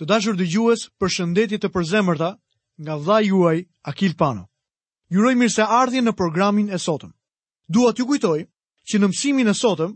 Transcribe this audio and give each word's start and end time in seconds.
të 0.00 0.06
dashur 0.08 0.36
dhe 0.40 0.46
gjues 0.48 0.82
për 1.00 1.12
shëndetje 1.14 1.58
të 1.60 1.68
përzemërta 1.74 2.28
nga 2.84 2.94
dha 3.04 3.18
juaj 3.28 3.58
Akil 3.92 4.14
Pano. 4.16 4.46
Juroj 5.12 5.34
mirë 5.36 5.52
se 5.52 5.62
ardhje 5.78 6.00
në 6.02 6.14
programin 6.16 6.70
e 6.72 6.78
sotëm. 6.80 7.10
Dua 7.68 7.90
t'ju 7.92 8.06
kujtoj 8.08 8.38
që 8.88 8.98
në 9.00 9.10
mësimin 9.12 9.50
e 9.52 9.54
sotëm 9.60 9.92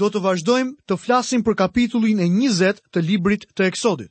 do 0.00 0.06
të 0.08 0.22
vazhdojmë 0.24 0.72
të 0.88 0.96
flasim 1.02 1.44
për 1.44 1.58
kapitullin 1.60 2.22
e 2.24 2.28
njëzet 2.32 2.80
të 2.92 3.02
librit 3.04 3.44
të 3.52 3.68
eksodit. 3.68 4.08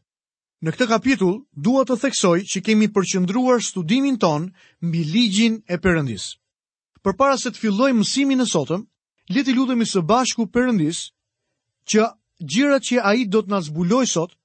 Në 0.61 0.75
këtë 0.75 0.85
kapitull, 0.91 1.39
dua 1.57 1.81
të 1.89 1.95
theksoj 2.03 2.37
që 2.51 2.59
kemi 2.67 2.91
përqëndruar 2.93 3.63
studimin 3.65 4.19
tonë 4.21 4.51
mbi 4.85 5.01
ligjin 5.13 5.55
e 5.73 5.79
përëndis. 5.81 6.25
Për 7.01 7.17
para 7.17 7.37
se 7.41 7.49
të 7.49 7.57
filloj 7.63 7.89
mësimin 7.97 8.45
e 8.45 8.45
sotëm, 8.45 8.85
leti 9.33 9.57
ludhemi 9.57 9.89
së 9.89 10.05
bashku 10.05 10.45
përëndis 10.53 10.99
që 11.89 12.11
gjërat 12.51 12.83
që 12.91 13.01
a 13.01 13.15
i 13.17 13.25
do 13.25 13.41
të 13.41 13.49
na 13.55 13.61
zbuloj 13.65 14.05
sotë, 14.13 14.35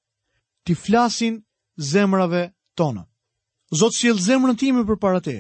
t'i 0.67 0.75
flasin 0.75 1.45
zemrave 1.79 2.51
tona. 2.75 3.07
Zot 3.79 3.95
si 3.95 4.07
jelë 4.11 4.23
zemrën 4.27 4.59
time 4.59 4.83
për 4.87 4.99
para 4.99 5.21
te, 5.23 5.37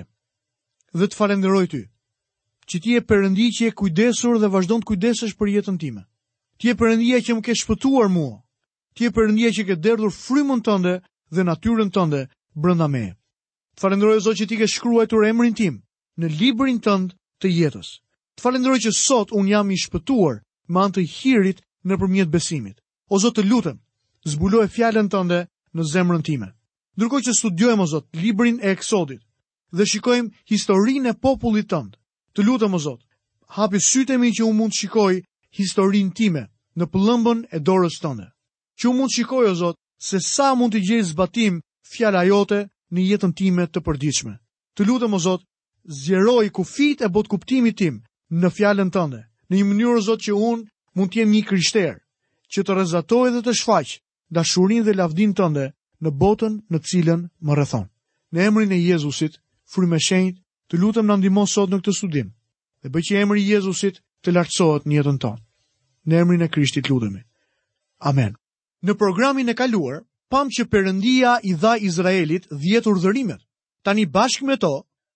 dhe 0.94 1.06
të 1.10 1.16
falenderoj 1.18 1.66
ty, 1.72 1.82
që 2.70 2.76
ti 2.82 2.94
e 2.98 3.02
përëndi 3.08 3.46
që 3.58 3.64
e 3.70 3.74
kujdesur 3.80 4.38
dhe 4.40 4.50
vazhdo 4.54 4.78
të 4.80 4.88
kujdesesh 4.90 5.34
për 5.38 5.52
jetën 5.56 5.76
time. 5.82 6.06
Ti 6.58 6.72
e 6.72 6.72
e 6.72 7.22
që 7.26 7.32
më 7.34 7.42
ke 7.44 7.54
shpëtuar 7.60 8.08
mua, 8.08 8.42
ti 8.94 9.04
e 9.04 9.08
e 9.08 9.54
që 9.56 9.62
ke 9.66 9.76
derdhur 9.84 10.10
frymën 10.10 10.62
tënde 10.66 10.94
dhe 11.34 11.42
natyrën 11.42 11.90
tënde 11.90 12.28
brënda 12.54 12.88
me. 12.88 13.16
Të 13.74 13.80
falenderoj, 13.80 14.20
Zot, 14.22 14.36
që 14.38 14.46
ti 14.48 14.56
ke 14.56 14.64
të 14.66 15.16
emrin 15.28 15.54
tim 15.54 15.82
në 16.18 16.26
librin 16.40 16.80
tënd 16.80 17.12
të 17.40 17.48
jetës. 17.48 18.00
Të 18.36 18.40
falenderoj 18.42 18.78
që 18.78 18.92
sot 18.92 19.32
unë 19.32 19.50
jam 19.50 19.70
i 19.70 19.76
shpëtuar 19.76 20.36
me 20.68 20.80
anë 20.80 20.94
të 20.94 21.02
hirit 21.16 21.58
në 21.84 21.94
përmjet 22.00 22.28
besimit. 22.30 22.80
O 23.10 23.18
Zot, 23.18 23.34
të 23.36 23.42
lutëm, 23.46 23.78
zbuloj 24.26 24.66
fjallën 24.74 25.08
tënde 25.12 25.46
në 25.76 25.84
zemrën 25.92 26.22
time. 26.26 26.48
Ndërkoj 26.98 27.20
që 27.26 27.32
studiojmë, 27.36 27.82
o 27.82 27.86
Zot, 27.86 28.06
librin 28.16 28.58
e 28.62 28.72
eksodit 28.74 29.22
dhe 29.76 29.84
shikojmë 29.86 30.34
historin 30.50 31.06
e 31.06 31.14
popullit 31.14 31.68
tëndë. 31.70 31.98
Të 32.34 32.46
lutëm, 32.46 32.74
o 32.74 32.80
Zot, 32.80 33.02
hapi 33.56 33.78
sytemi 33.82 34.30
që 34.34 34.46
u 34.46 34.52
mund 34.56 34.72
të 34.72 34.78
shikoj 34.80 35.14
historin 35.58 36.10
time 36.10 36.46
në 36.76 36.84
plëmbën 36.92 37.44
e 37.54 37.58
dorës 37.62 37.98
tënde. 38.02 38.26
Që 38.80 38.84
u 38.90 38.94
mund 38.96 39.10
të 39.12 39.16
shikoj, 39.20 39.44
o 39.50 39.54
Zot, 39.54 39.76
se 40.02 40.18
sa 40.20 40.54
mund 40.58 40.74
të 40.74 40.82
gjej 40.86 41.02
zbatim 41.12 41.60
fjala 41.94 42.24
jote 42.26 42.66
në 42.92 43.00
jetën 43.12 43.36
time 43.36 43.68
të 43.70 43.80
përdiqme. 43.86 44.34
Të 44.74 44.82
lutëm, 44.88 45.12
o 45.14 45.20
Zot, 45.22 45.44
zjeroj 46.02 46.50
kufit 46.50 47.04
e 47.04 47.08
bot 47.12 47.28
kuptimi 47.30 47.72
tim 47.76 48.02
në 48.30 48.48
fjallën 48.56 48.90
tënde, 48.90 49.22
në 49.50 49.60
një 49.60 49.64
mënyrë, 49.70 50.00
o 50.00 50.02
Zot, 50.08 50.20
që 50.24 50.32
unë 50.34 50.66
mund 50.96 51.12
të 51.12 51.20
jem 51.22 51.32
një 51.34 51.42
kryshterë, 51.50 52.00
që 52.50 52.60
të 52.64 52.72
rezatoj 52.80 53.28
dhe 53.36 53.44
të 53.46 53.54
shfaqë 53.60 54.00
dashurin 54.34 54.84
dhe 54.84 54.92
lavdin 54.94 55.32
tënde 55.38 55.70
në 56.02 56.10
botën 56.20 56.58
në 56.70 56.80
cilën 56.90 57.22
më 57.46 57.54
rrethon. 57.56 57.86
Në 58.32 58.46
emrin 58.50 58.72
e 58.72 58.76
Jezusit, 58.80 59.38
frymë 59.74 59.98
e 60.12 60.22
të 60.68 60.78
lutem 60.80 61.06
na 61.06 61.16
ndihmo 61.16 61.46
sot 61.46 61.70
në 61.70 61.78
këtë 61.78 61.92
studim 61.94 62.30
dhe 62.82 62.88
bëj 62.88 63.02
që 63.08 63.20
emri 63.22 63.42
i 63.42 63.48
Jezusit 63.52 64.00
të 64.22 64.32
lartësohet 64.34 64.84
në 64.86 64.94
jetën 64.94 65.18
tonë. 65.18 65.40
Në 66.06 66.14
emrin 66.20 66.42
e 66.42 66.48
Krishtit 66.48 66.88
lutemi. 66.90 67.22
Amen. 68.02 68.34
Në 68.82 68.94
programin 68.94 69.48
e 69.48 69.54
kaluar, 69.54 70.02
pam 70.30 70.48
që 70.50 70.66
Perëndia 70.70 71.38
i 71.42 71.54
dha 71.54 71.76
Izraelit 71.78 72.46
10 72.50 72.86
urdhërimet. 72.90 73.40
Tani 73.82 74.06
bashkë 74.06 74.46
me 74.46 74.56
to, 74.56 74.72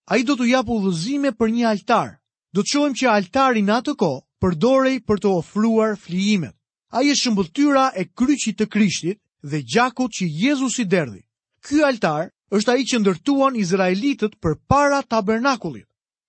ai 0.07 0.23
do 0.23 0.35
të 0.35 0.47
jap 0.51 0.67
udhëzime 0.69 1.31
për 1.35 1.47
një 1.51 1.65
altar. 1.69 2.17
Do 2.53 2.63
të 2.63 2.71
shohim 2.71 2.95
që 2.97 3.07
altari 3.11 3.61
në 3.63 3.75
atë 3.79 3.95
kohë 3.99 4.23
përdorej 4.41 4.97
për 5.07 5.17
të 5.23 5.29
ofruar 5.37 5.95
flijimet. 5.99 6.55
A 6.91 6.99
i 7.07 7.11
është 7.13 7.23
shëmbëltyra 7.25 7.83
e 7.95 8.03
kryqit 8.19 8.57
të 8.59 8.65
krishtit 8.71 9.19
dhe 9.51 9.59
gjakut 9.73 10.11
që 10.17 10.25
Jezus 10.43 10.75
i 10.79 10.85
derdi. 10.93 11.21
Ky 11.65 11.79
altar 11.87 12.25
është 12.57 12.71
a 12.71 12.75
i 12.81 12.87
që 12.89 12.99
ndërtuan 12.99 13.55
Izraelitët 13.63 14.33
për 14.43 14.57
para 14.71 14.99
tabernakulit. 15.13 15.85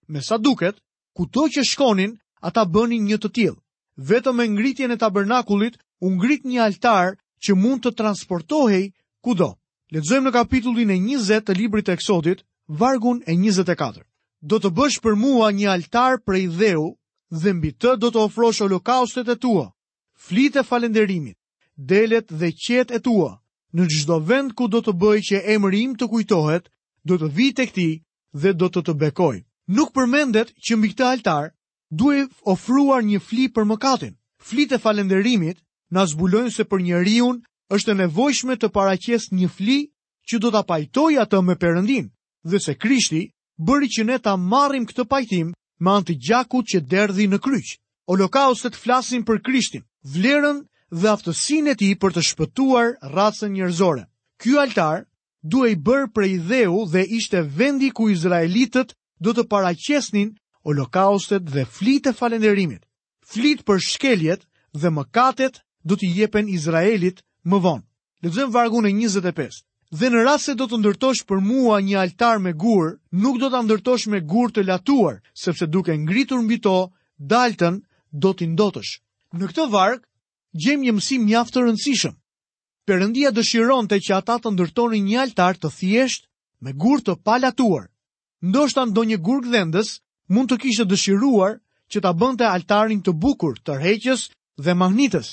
Me 0.09 0.23
sa 0.23 0.39
duket, 0.39 0.79
ku 1.17 1.27
to 1.35 1.49
që 1.55 1.65
shkonin, 1.73 2.15
ata 2.47 2.63
bëni 2.75 3.01
një 3.09 3.19
të 3.25 3.33
tjilë. 3.35 3.59
Vetë 4.11 4.33
me 4.39 4.47
ngritjen 4.53 4.95
e 4.95 4.99
tabernakulit, 5.03 5.75
unë 6.01 6.17
ngrit 6.21 6.45
një 6.53 6.63
altar 6.69 7.19
që 7.43 7.57
mund 7.59 7.83
të 7.83 7.95
transportohej 7.99 8.85
kudo. 9.27 9.51
Ledzojmë 9.93 10.29
në 10.29 10.33
kapitullin 10.39 10.91
e 10.95 11.01
20 11.09 11.43
të 11.49 11.59
librit 11.59 11.89
e 11.91 11.97
eksodit, 11.99 12.45
vargun 12.83 13.19
e 13.27 13.35
24. 13.43 14.05
Do 14.51 14.57
të 14.63 14.71
bësh 14.79 15.03
për 15.05 15.19
mua 15.25 15.51
një 15.59 15.69
altar 15.75 16.23
prej 16.25 16.47
dheu 16.59 16.87
dhe 17.43 17.51
mbi 17.59 17.75
të 17.83 17.99
do 18.03 18.11
të 18.15 18.23
ofrosh 18.29 18.63
holokaustet 18.65 19.29
e 19.29 19.37
tua, 19.45 19.67
flitë 20.27 20.61
e 20.61 20.65
falenderimit, 20.69 21.37
delet 21.77 22.29
dhe 22.41 22.51
qet 22.65 22.93
e 22.95 23.01
tua, 23.07 23.33
në 23.75 23.87
gjithdo 23.91 24.19
vend 24.29 24.53
ku 24.59 24.69
do 24.73 24.83
të 24.85 24.93
bëj 25.03 25.19
që 25.29 25.41
emër 25.55 25.77
im 25.83 25.95
të 25.97 26.07
kujtohet, 26.13 26.67
do 27.09 27.17
të 27.19 27.31
vit 27.39 27.59
e 27.59 27.67
këti 27.71 27.89
dhe 28.43 28.51
do 28.61 28.69
të 28.71 28.83
të 28.87 28.95
bekoj. 29.05 29.39
Nuk 29.77 29.91
përmendet 29.97 30.53
që 30.65 30.77
mbi 30.77 30.91
këtë 30.93 31.09
altar, 31.11 31.47
duhe 31.91 32.27
ofruar 32.55 33.03
një 33.07 33.21
fli 33.29 33.49
për 33.57 33.67
mëkatin. 33.73 34.15
Flitë 34.47 34.77
e 34.77 34.83
falenderimit, 34.85 35.59
në 35.95 36.03
zbulojnë 36.13 36.53
se 36.57 36.65
për 36.71 36.81
një 36.89 36.99
riun, 37.09 37.37
është 37.75 37.93
e 37.95 37.99
nevojshme 38.03 38.57
të 38.61 38.69
paraqes 38.77 39.31
një 39.33 39.49
fli 39.57 39.79
që 40.29 40.37
do 40.43 40.51
të 40.53 40.63
pajtoj 40.71 41.13
atë 41.25 41.41
me 41.47 41.55
përëndin, 41.63 42.11
dhe 42.51 42.59
se 42.61 42.75
krishti 42.77 43.23
bëri 43.59 43.89
që 43.95 44.05
ne 44.09 44.17
ta 44.23 44.35
marrim 44.37 44.85
këtë 44.89 45.05
pajtim 45.11 45.55
me 45.83 45.91
antë 45.97 46.19
gjakut 46.27 46.69
që 46.71 46.81
derdhi 46.93 47.29
në 47.33 47.39
kryqë. 47.45 47.79
Holokaustet 48.11 48.77
flasin 48.77 49.23
për 49.25 49.41
krishtin, 49.47 49.85
vlerën 50.11 50.59
dhe 51.01 51.09
aftësinë 51.11 51.71
e 51.73 51.79
tij 51.81 51.93
për 52.03 52.15
të 52.17 52.23
shpëtuar 52.31 52.89
racën 53.15 53.53
njerëzore. 53.55 54.03
Ky 54.43 54.57
altar 54.63 55.05
duhej 55.53 55.77
bër 55.87 56.03
për 56.15 56.25
dheu 56.49 56.75
dhe 56.93 57.03
ishte 57.19 57.43
vendi 57.59 57.91
ku 57.95 58.09
izraelitët 58.15 58.91
do 59.23 59.31
të 59.35 59.45
paraqesnin 59.53 60.33
holokaustet 60.67 61.45
dhe 61.55 61.67
flitë 61.77 62.13
falënderimit. 62.19 62.83
Flit 63.31 63.63
për 63.67 63.79
shkeljet 63.91 64.43
dhe 64.81 64.89
mëkatet 64.91 65.63
do 65.87 65.95
t'i 65.97 66.11
jepen 66.19 66.49
Izraelit 66.51 67.23
më 67.51 67.61
vonë. 67.65 67.87
Lëzëm 68.23 68.51
vargu 68.55 68.83
në 68.83 68.91
25. 68.99 69.63
Dhe 69.99 70.07
në 70.11 70.23
rast 70.27 70.49
se 70.51 70.55
do 70.59 70.67
të 70.71 70.79
ndërtosh 70.83 71.23
për 71.31 71.41
mua 71.51 71.79
një 71.83 71.97
altar 72.03 72.39
me 72.43 72.53
gur, 72.53 72.99
nuk 73.23 73.39
do 73.41 73.51
ta 73.51 73.63
ndërtosh 73.63 74.09
me 74.11 74.21
gur 74.25 74.51
të 74.51 74.65
latuar, 74.67 75.21
sepse 75.45 75.67
duke 75.71 75.93
ngritur 76.07 76.41
mbi 76.43 76.59
to, 76.65 76.77
daltën 77.19 77.83
do 78.11 78.31
t'i 78.35 78.47
ndotësh. 78.55 78.95
Në 79.41 79.47
këtë 79.51 79.65
varg 79.73 80.03
gjem 80.63 80.83
një 80.85 80.93
mësim 80.95 81.23
mjaftë 81.27 81.53
të 81.57 81.61
rëndësishëm. 81.67 82.17
Perëndia 82.91 83.31
dëshironte 83.37 83.97
që 84.07 84.17
ata 84.19 84.35
të 84.45 84.51
ndërtonin 84.57 85.07
një 85.09 85.21
altar 85.23 85.57
të 85.63 85.71
thjeshtë 85.77 86.29
me 86.67 86.75
gur 86.83 87.01
të 87.07 87.15
palatuar. 87.29 87.87
Ndoshta 88.51 88.85
ndonjë 88.91 89.19
gur 89.29 89.41
gdhendës 89.47 89.93
mund 90.35 90.53
të 90.53 90.59
kishte 90.65 90.85
dëshiruar 90.91 91.55
që 91.93 92.03
ta 92.05 92.13
bënte 92.21 92.47
altarin 92.51 93.01
të 93.07 93.15
bukur, 93.25 93.57
tërheqës 93.69 94.27
dhe 94.65 94.75
magnitës, 94.83 95.31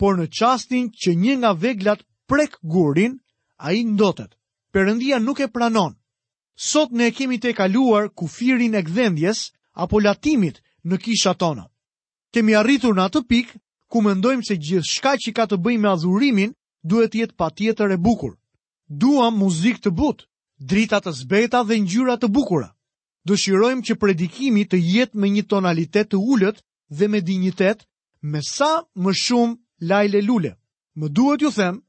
por 0.00 0.16
në 0.16 0.26
çastin 0.38 0.88
që 1.02 1.10
një 1.22 1.34
nga 1.42 1.52
veglat 1.64 2.00
prek 2.30 2.56
gurin, 2.72 3.18
ai 3.66 3.76
ndotet. 3.92 4.32
Perëndia 4.72 5.18
nuk 5.20 5.44
e 5.44 5.48
pranon. 5.54 5.92
Sot 6.70 6.88
ne 6.98 7.10
kemi 7.18 7.36
të 7.42 7.52
kaluar 7.60 8.08
kufirin 8.18 8.72
e 8.72 8.82
gdhendjes 8.88 9.38
apo 9.84 10.00
latimit 10.06 10.62
në 10.88 10.96
kisha 11.04 11.32
tonë 11.42 11.68
kemi 12.32 12.56
arritur 12.56 12.94
në 12.96 13.04
atë 13.10 13.20
pikë 13.30 13.58
ku 13.92 14.00
mendojmë 14.06 14.46
se 14.48 14.56
gjithë 14.56 14.88
shka 14.90 15.12
që 15.24 15.32
ka 15.36 15.44
të 15.48 15.58
bëjmë 15.64 15.88
adhurimin 15.90 16.54
duhet 16.82 17.14
jetë 17.18 17.36
pa 17.38 17.48
tjetër 17.52 17.92
e 17.92 17.98
bukur. 18.00 18.32
Duam 18.88 19.36
muzik 19.38 19.78
të 19.84 19.90
but, 20.00 20.24
drita 20.58 21.00
të 21.04 21.12
zbeta 21.20 21.62
dhe 21.68 21.78
njyra 21.84 22.16
të 22.20 22.28
bukura. 22.34 22.68
Dëshirojmë 23.28 23.84
që 23.86 23.98
predikimi 24.02 24.64
të 24.66 24.78
jetë 24.94 25.20
me 25.20 25.28
një 25.30 25.44
tonalitet 25.52 26.08
të 26.10 26.18
ullët 26.32 26.58
dhe 26.98 27.06
me 27.08 27.20
dignitet 27.20 27.84
me 28.32 28.40
sa 28.42 28.82
më 29.04 29.12
shumë 29.24 29.60
lajle 29.90 30.20
lule. 30.26 30.52
Më 30.98 31.06
duhet 31.16 31.40
ju 31.42 31.50
them 31.50 31.80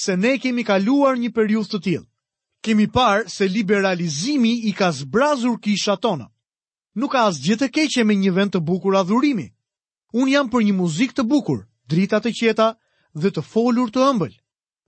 se 0.00 0.16
ne 0.16 0.38
kemi 0.42 0.64
kaluar 0.66 1.16
një 1.18 1.30
periudhë 1.34 1.70
të 1.72 1.78
tillë. 1.84 2.04
Kemi 2.64 2.88
parë 2.94 3.28
se 3.30 3.46
liberalizimi 3.48 4.54
i 4.68 4.72
ka 4.74 4.88
zbrazur 4.92 5.58
kishat 5.62 6.00
tona 6.02 6.28
nuk 6.98 7.14
ka 7.14 7.22
asgjë 7.30 7.56
të 7.60 7.68
keqe 7.76 8.02
me 8.06 8.14
një 8.18 8.32
vend 8.34 8.52
të 8.54 8.60
bukur 8.66 8.96
adhurimi. 8.98 9.46
Un 10.18 10.28
jam 10.32 10.48
për 10.50 10.64
një 10.66 10.74
muzikë 10.78 11.16
të 11.18 11.24
bukur, 11.30 11.60
drita 11.88 12.18
të 12.20 12.32
qeta 12.38 12.68
dhe 13.14 13.30
të 13.30 13.42
folur 13.52 13.92
të 13.94 14.02
ëmbël. 14.10 14.34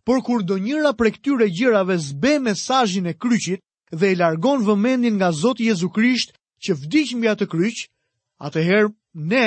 Por 0.04 0.22
kur 0.26 0.42
do 0.42 0.56
njëra 0.58 0.92
prej 0.98 1.12
këtyre 1.18 1.46
gjërave 1.56 1.96
zbe 2.08 2.32
mesazhin 2.46 3.06
e 3.10 3.14
kryqit 3.22 3.60
dhe 3.94 4.06
e 4.10 4.16
largon 4.18 4.64
vëmendin 4.66 5.14
nga 5.20 5.30
Zoti 5.42 5.68
Jezu 5.70 5.88
Krisht 5.94 6.34
që 6.66 6.72
vdiq 6.80 7.14
mbi 7.18 7.28
atë 7.30 7.46
kryq, 7.52 7.78
atëherë 8.46 8.90
ne 9.30 9.46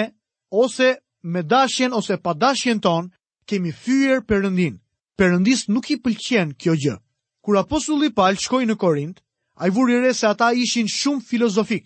ose 0.54 0.90
me 1.34 1.42
dashjen 1.44 1.92
ose 1.98 2.16
pa 2.24 2.34
dashjen 2.34 2.80
ton 2.80 3.12
kemi 3.48 3.72
fyer 3.72 4.22
Perëndin. 4.24 4.80
Perëndis 5.18 5.68
nuk 5.70 5.90
i 5.94 5.98
pëlqen 6.02 6.54
kjo 6.58 6.74
gjë. 6.76 6.96
Kur 7.44 7.58
apostulli 7.60 8.14
Paul 8.14 8.38
shkoi 8.40 8.66
në 8.66 8.78
Korint, 8.82 9.20
ai 9.60 9.70
vuri 9.70 10.00
re 10.02 10.14
se 10.14 10.26
ata 10.30 10.54
ishin 10.58 10.88
shumë 10.90 11.22
filozofik 11.28 11.84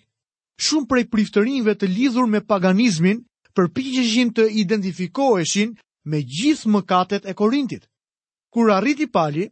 shumë 0.58 0.90
prej 0.90 1.04
priftërinjve 1.14 1.74
të 1.78 1.90
lidhur 1.92 2.26
me 2.30 2.40
paganizmin 2.42 3.20
përpiqeshin 3.58 4.32
të 4.38 4.48
identifikoheshin 4.64 5.76
me 6.10 6.22
gjithë 6.24 6.72
mëkatet 6.76 7.26
e 7.30 7.34
Korintit. 7.34 7.86
Kur 8.54 8.72
arriti 8.72 9.06
Pali, 9.08 9.48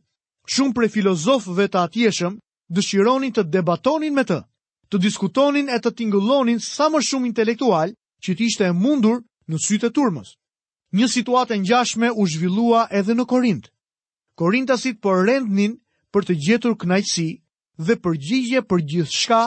shumë 0.49 0.73
prej 0.73 0.89
filozofëve 0.93 1.67
të 1.69 1.81
atjeshëm 1.83 2.39
dëshironin 2.73 3.33
të 3.33 3.45
debatonin 3.53 4.13
me 4.15 4.23
të, 4.25 4.39
të 4.89 4.99
diskutonin 5.01 5.69
e 5.69 5.77
të 5.81 5.91
tingëllonin 5.99 6.59
sa 6.61 6.89
më 6.93 7.01
shumë 7.05 7.29
intelektual 7.29 7.93
që 8.23 8.31
të 8.33 8.43
ishte 8.45 8.65
e 8.69 8.73
mundur 8.73 9.21
në 9.49 9.61
sytë 9.61 9.89
e 9.89 9.93
turmës. 9.93 10.33
Një 10.95 11.09
situatë 11.11 11.53
e 11.55 11.61
ngjashme 11.63 12.09
u 12.17 12.25
zhvillua 12.29 12.87
edhe 12.91 13.13
në 13.13 13.25
Korint. 13.29 13.69
Korintasit 14.37 15.01
po 15.01 15.13
rendnin 15.21 15.77
për 16.13 16.29
të 16.29 16.39
gjetur 16.47 16.75
kënaqësi 16.79 17.29
dhe 17.85 17.99
përgjigje 18.03 18.61
për 18.69 18.85
gjithçka 18.91 19.41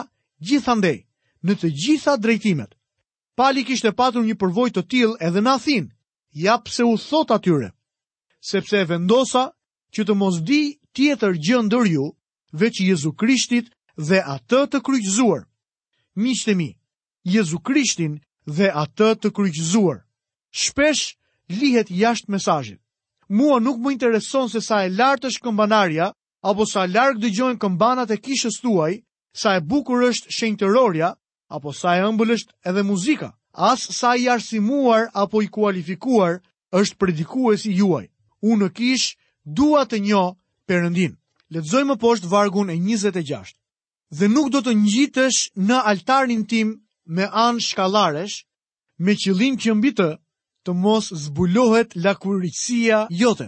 andej 0.73 1.03
në 1.47 1.55
të 1.55 1.69
gjitha 1.75 2.15
drejtimet. 2.19 2.73
Pali 3.39 3.63
kishte 3.63 3.93
patur 3.95 4.25
një 4.25 4.35
përvojë 4.35 4.73
të 4.75 4.83
tillë 4.91 5.19
edhe 5.23 5.41
në 5.43 5.53
Athin. 5.55 5.85
Ja 6.35 6.57
pse 6.61 6.83
u 6.85 6.93
thot 6.99 7.31
atyre, 7.33 7.71
sepse 8.39 8.77
e 8.81 8.85
vendosa 8.89 9.47
që 9.95 10.03
të 10.05 10.13
mos 10.15 10.37
di 10.45 10.77
tjetër 10.93 11.31
gjë 11.39 11.61
ndër 11.65 11.85
ju 11.95 12.03
veç 12.53 12.81
Jezu 12.85 13.11
Krishtit 13.17 13.71
dhe 13.97 14.19
atë 14.21 14.67
të 14.71 14.83
kryqëzuar. 14.85 15.45
Miqtë 16.19 16.53
mi, 16.55 16.69
Jezu 17.23 17.57
Krishtin 17.59 18.19
dhe 18.45 18.69
atë 18.69 19.09
të 19.21 19.31
kryqëzuar. 19.35 20.03
Shpesh 20.53 21.15
lihet 21.49 21.89
jashtë 21.89 22.29
mesazhit. 22.31 22.77
Mua 23.29 23.57
nuk 23.59 23.77
më 23.81 23.91
intereson 23.97 24.49
se 24.49 24.61
sa 24.61 24.83
e 24.85 24.89
lartë 24.93 25.29
është 25.33 25.43
këmbanarja 25.47 26.11
apo 26.49 26.65
sa 26.65 26.85
larg 26.89 27.17
dëgjojnë 27.21 27.57
këmbanat 27.61 28.09
e 28.11 28.17
kishës 28.21 28.59
tuaj, 28.61 28.99
sa 29.37 29.55
e 29.57 29.61
bukur 29.65 30.01
është 30.09 30.29
shenjtëroria, 30.33 31.11
apo 31.49 31.73
sa 31.73 31.91
e 31.97 32.01
ëmbël 32.07 32.31
është 32.37 32.53
edhe 32.69 32.83
muzika, 32.91 33.29
as 33.71 33.81
sa 33.99 34.13
i 34.23 34.29
arsimuar 34.35 35.09
apo 35.23 35.37
i 35.41 35.47
kualifikuar 35.57 36.33
është 36.79 36.95
predikuesi 37.01 37.71
juaj. 37.79 38.05
Unë 38.51 38.67
kish 38.77 39.17
dua 39.43 39.81
të 39.89 39.97
njoh 40.07 40.29
Perëndin. 40.69 41.15
Lexojmë 41.49 41.95
poshtë 41.97 42.29
vargun 42.29 42.69
e 42.69 42.75
26. 42.77 43.57
Dhe 44.17 44.25
nuk 44.29 44.47
do 44.53 44.59
të 44.61 44.73
ngjitesh 44.83 45.39
në 45.67 45.77
altarin 45.91 46.43
tim 46.45 46.67
me 47.15 47.25
anë 47.45 47.63
shkallaresh, 47.67 48.35
me 49.05 49.13
qëllim 49.21 49.55
që 49.61 49.73
mbi 49.79 49.91
të 49.97 50.09
të 50.69 50.73
mos 50.83 51.09
zbulohet 51.23 51.95
lakuricia 52.05 53.07
jote. 53.09 53.47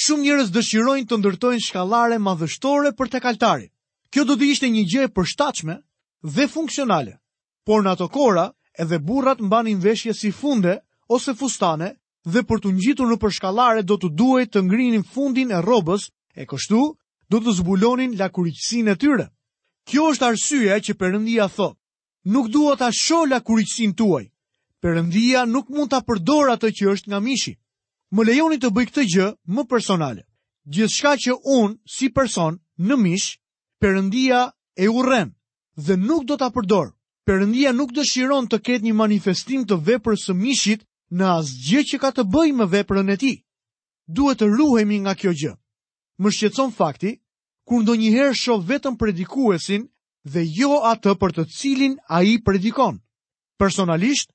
Shumë 0.00 0.22
njerëz 0.26 0.48
dëshirojnë 0.56 1.08
të 1.08 1.16
ndërtojnë 1.22 1.64
shkallare 1.66 2.18
madhështore 2.20 2.92
për 2.98 3.08
tek 3.16 3.24
altari. 3.30 3.72
Kjo 4.12 4.26
do 4.28 4.36
të 4.36 4.44
ishte 4.52 4.68
një 4.74 4.84
gjë 4.90 5.02
e 5.08 5.12
përshtatshme 5.16 5.74
dhe 6.36 6.44
funksionale 6.52 7.16
por 7.68 7.82
në 7.84 7.90
ato 7.92 8.06
kora 8.08 8.46
edhe 8.80 8.96
burrat 9.04 9.42
mbanin 9.44 9.80
veshje 9.84 10.14
si 10.16 10.28
funde 10.40 10.78
ose 11.12 11.34
fustane 11.36 11.90
dhe 12.32 12.40
për 12.48 12.62
të 12.64 12.70
ngjitur 12.76 13.10
në 13.10 13.18
përshkallare 13.20 13.82
do 13.84 13.98
të 14.00 14.08
duhej 14.16 14.46
të 14.48 14.60
ngrinin 14.64 15.04
fundin 15.14 15.52
e 15.52 15.58
rrobës 15.60 16.06
e 16.40 16.46
kështu 16.48 16.80
do 17.32 17.42
të 17.44 17.52
zbulonin 17.60 18.16
lakuriqësinë 18.20 18.94
e 18.94 18.96
tyre. 19.02 19.26
Kjo 19.88 20.06
është 20.14 20.26
arsyeja 20.30 20.78
që 20.84 20.96
Perëndia 21.00 21.46
thot: 21.56 21.76
Nuk 22.32 22.48
dua 22.56 22.72
ta 22.80 22.88
shoh 23.02 23.28
lakuriqësinë 23.28 23.96
tuaj. 24.00 24.24
Perëndia 24.80 25.44
nuk 25.52 25.68
mund 25.74 25.92
ta 25.92 26.00
përdor 26.08 26.48
atë 26.56 26.72
që 26.76 26.84
është 26.96 27.08
nga 27.12 27.20
mishi. 27.28 27.52
Më 28.14 28.22
lejoni 28.32 28.56
të 28.64 28.72
bëj 28.72 28.84
këtë 28.88 29.04
gjë 29.12 29.28
më 29.54 29.62
personale. 29.68 30.24
Gjithçka 30.72 31.12
që 31.24 31.36
unë 31.56 31.76
si 31.84 32.08
person 32.16 32.56
në 32.80 32.94
mish, 33.04 33.28
Perëndia 33.80 34.46
e 34.82 34.88
urren 34.88 35.34
dhe 35.76 36.00
nuk 36.08 36.24
do 36.24 36.36
ta 36.40 36.48
përdor. 36.48 36.88
Perëndia 37.28 37.74
nuk 37.76 37.90
dëshiron 37.92 38.46
të 38.48 38.56
ketë 38.64 38.86
një 38.88 38.94
manifestim 38.96 39.66
të 39.68 39.76
veprës 39.88 40.22
së 40.28 40.34
mishit 40.36 40.84
në 41.18 41.26
asgjë 41.32 41.82
që 41.90 41.98
ka 42.04 42.10
të 42.16 42.22
bëjë 42.32 42.54
me 42.60 42.66
veprën 42.74 43.10
e 43.12 43.16
tij. 43.20 43.34
Duhet 44.16 44.38
të 44.40 44.46
ruhemi 44.54 45.02
nga 45.04 45.12
kjo 45.20 45.34
gjë. 45.40 45.52
Më 46.24 46.30
shqetëson 46.32 46.70
fakti 46.78 47.10
kur 47.68 47.82
ndonjëherë 47.82 48.32
shoh 48.42 48.62
vetëm 48.70 48.96
predikuesin 49.00 49.84
dhe 50.32 50.42
jo 50.56 50.78
atë 50.92 51.12
për 51.20 51.30
të 51.36 51.42
cilin 51.58 51.98
ai 52.16 52.32
predikon. 52.46 52.96
Personalisht 53.60 54.32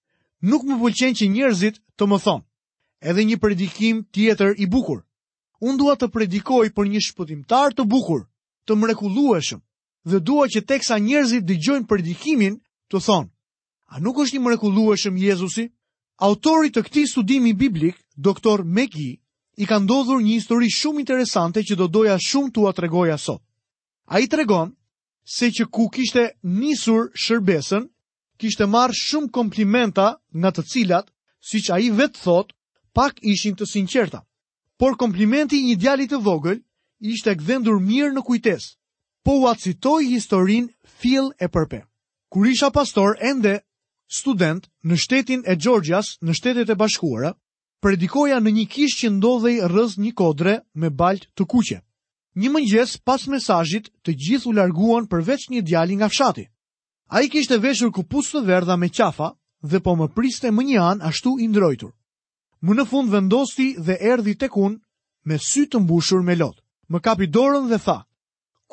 nuk 0.50 0.62
më 0.68 0.76
pëlqen 0.82 1.18
që 1.18 1.30
njerëzit 1.34 1.82
të 1.98 2.04
më 2.12 2.18
thonë, 2.26 2.46
edhe 3.10 3.22
një 3.30 3.38
predikim 3.44 3.98
tjetër 4.14 4.52
i 4.64 4.68
bukur. 4.74 5.00
Unë 5.66 5.78
dua 5.82 5.96
të 5.98 6.12
predikoj 6.14 6.70
për 6.78 6.94
një 6.94 7.02
shpëtimtar 7.08 7.74
të 7.74 7.88
bukur, 7.94 8.22
të 8.70 8.78
mrekullueshëm, 8.82 9.62
dhe 10.10 10.18
dua 10.30 10.44
që 10.54 10.60
teksa 10.70 11.00
njerëzit 11.08 11.44
dëgjojnë 11.50 11.90
predikimin 11.90 12.62
të 12.94 13.00
thonë, 13.04 13.30
a 13.98 14.02
nuk 14.06 14.20
është 14.24 14.36
një 14.38 14.42
mrekullueshëm 14.48 15.16
Jezusi? 15.22 15.66
Autori 16.26 16.70
të 16.70 16.84
këtij 16.86 17.08
studimi 17.10 17.54
biblik, 17.58 17.96
doktor 18.16 18.64
Megi, 18.64 19.16
i 19.58 19.66
ka 19.70 19.80
ndodhur 19.82 20.22
një 20.22 20.36
histori 20.38 20.70
shumë 20.72 21.02
interesante 21.04 21.64
që 21.66 21.78
do 21.82 21.88
doja 21.90 22.18
shumë 22.22 22.54
t'ua 22.54 22.74
tregoja 22.78 23.18
sot. 23.18 23.42
Ai 24.14 24.28
tregon 24.30 24.74
se 25.26 25.50
që 25.56 25.66
ku 25.74 25.88
kishte 25.94 26.26
nisur 26.44 27.10
shërbesën, 27.24 27.86
kishte 28.42 28.68
marrë 28.70 28.98
shumë 28.98 29.32
komplimenta 29.34 30.08
nga 30.34 30.52
të 30.54 30.66
cilat, 30.74 31.08
siç 31.50 31.70
ai 31.74 31.90
vetë 31.98 32.20
thot, 32.24 32.54
pak 32.94 33.18
ishin 33.22 33.58
të 33.58 33.66
sinqerta. 33.74 34.22
Por 34.80 34.98
komplimenti 35.02 35.58
i 35.62 35.66
një 35.70 35.80
djalit 35.82 36.12
të 36.14 36.22
vogël 36.26 36.60
ishte 37.14 37.34
gdhendur 37.42 37.82
mirë 37.90 38.14
në 38.14 38.24
kujtesë. 38.26 38.70
Po 39.26 39.40
u 39.42 39.50
acitoj 39.50 40.06
historin 40.12 40.70
fill 41.00 41.32
e 41.40 41.48
përpër 41.50 41.86
kur 42.34 42.48
isha 42.48 42.70
pastor 42.74 43.14
ende 43.22 43.60
student 44.10 44.66
në 44.90 44.96
shtetin 45.04 45.42
e 45.46 45.54
Gjorgjas 45.62 46.16
në 46.26 46.34
shtetet 46.38 46.70
e 46.70 46.76
bashkuara, 46.80 47.30
predikoja 47.84 48.40
në 48.42 48.54
një 48.56 48.64
kishë 48.74 48.98
që 49.02 49.10
ndodhej 49.20 49.60
rëz 49.74 49.92
një 50.02 50.12
kodre 50.18 50.56
me 50.82 50.90
balt 50.90 51.28
të 51.38 51.46
kuqe. 51.54 51.78
Një 52.42 52.50
mëngjes 52.56 52.96
pas 53.06 53.28
mesajit 53.30 53.92
të 54.04 54.16
gjithu 54.24 54.54
larguan 54.58 55.06
përveç 55.12 55.46
një 55.54 55.62
djali 55.62 55.96
nga 56.02 56.10
fshati. 56.10 56.46
A 57.14 57.22
i 57.22 57.30
kishtë 57.30 57.60
e 57.62 57.64
veshur 57.68 57.94
kupus 57.94 58.32
të 58.34 58.42
verda 58.50 58.80
me 58.82 58.90
qafa 58.98 59.30
dhe 59.70 59.80
po 59.86 59.94
më 60.00 60.08
priste 60.18 60.50
më 60.50 60.64
një 60.70 60.80
anë 60.90 61.08
ashtu 61.10 61.38
i 61.38 61.46
ndrojtur. 61.54 61.94
Më 62.66 62.74
në 62.80 62.88
fund 62.90 63.14
vendosti 63.14 63.76
dhe 63.78 64.00
erdi 64.02 64.34
tek 64.42 64.58
unë 64.58 64.82
me 65.30 65.38
sy 65.38 65.70
të 65.70 65.86
mbushur 65.86 66.26
me 66.26 66.34
lot. 66.42 66.58
Më 66.90 67.00
kapi 67.06 67.30
dorën 67.30 67.70
dhe 67.70 67.78
tha, 67.86 68.00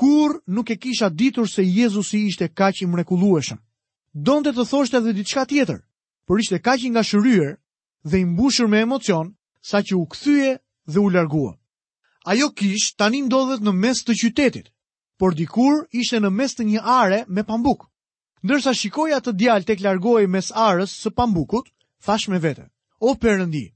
kur 0.01 0.41
nuk 0.47 0.71
e 0.71 0.77
kisha 0.77 1.09
ditur 1.19 1.47
se 1.55 1.63
Jezusi 1.63 2.19
ishte 2.29 2.49
kaq 2.49 2.79
i 2.81 2.87
mrekullueshëm. 2.89 3.59
Donte 4.29 4.51
të 4.57 4.65
thoshte 4.71 4.97
edhe 5.01 5.13
diçka 5.19 5.43
tjetër, 5.51 5.81
por 6.27 6.41
ishte 6.41 6.57
kaq 6.67 6.81
i 6.87 6.91
ngashëryer 6.93 7.53
dhe 8.09 8.17
i 8.21 8.25
mbushur 8.33 8.69
me 8.73 8.79
emocion 8.87 9.27
sa 9.71 9.79
që 9.87 9.95
u 10.01 10.05
kthye 10.13 10.51
dhe 10.93 10.99
u 11.05 11.09
largua. 11.17 11.53
Ajo 12.33 12.49
kish 12.59 12.95
tani 13.01 13.21
ndodhet 13.29 13.61
në 13.65 13.73
mes 13.83 13.99
të 14.05 14.13
qytetit, 14.21 14.67
por 15.21 15.37
dikur 15.41 15.75
ishte 16.01 16.17
në 16.21 16.31
mes 16.39 16.57
të 16.57 16.63
një 16.71 16.81
are 17.03 17.19
me 17.29 17.43
pambuk. 17.51 17.85
Ndërsa 18.45 18.73
shikoja 18.81 19.19
të 19.21 19.35
djalë 19.41 19.69
tek 19.69 19.83
largohej 19.85 20.27
mes 20.33 20.49
arës 20.69 20.95
së 21.03 21.13
pambukut, 21.19 21.67
thash 22.05 22.25
me 22.33 22.39
vete: 22.41 22.65
"O 23.05 23.13
Perëndi, 23.21 23.67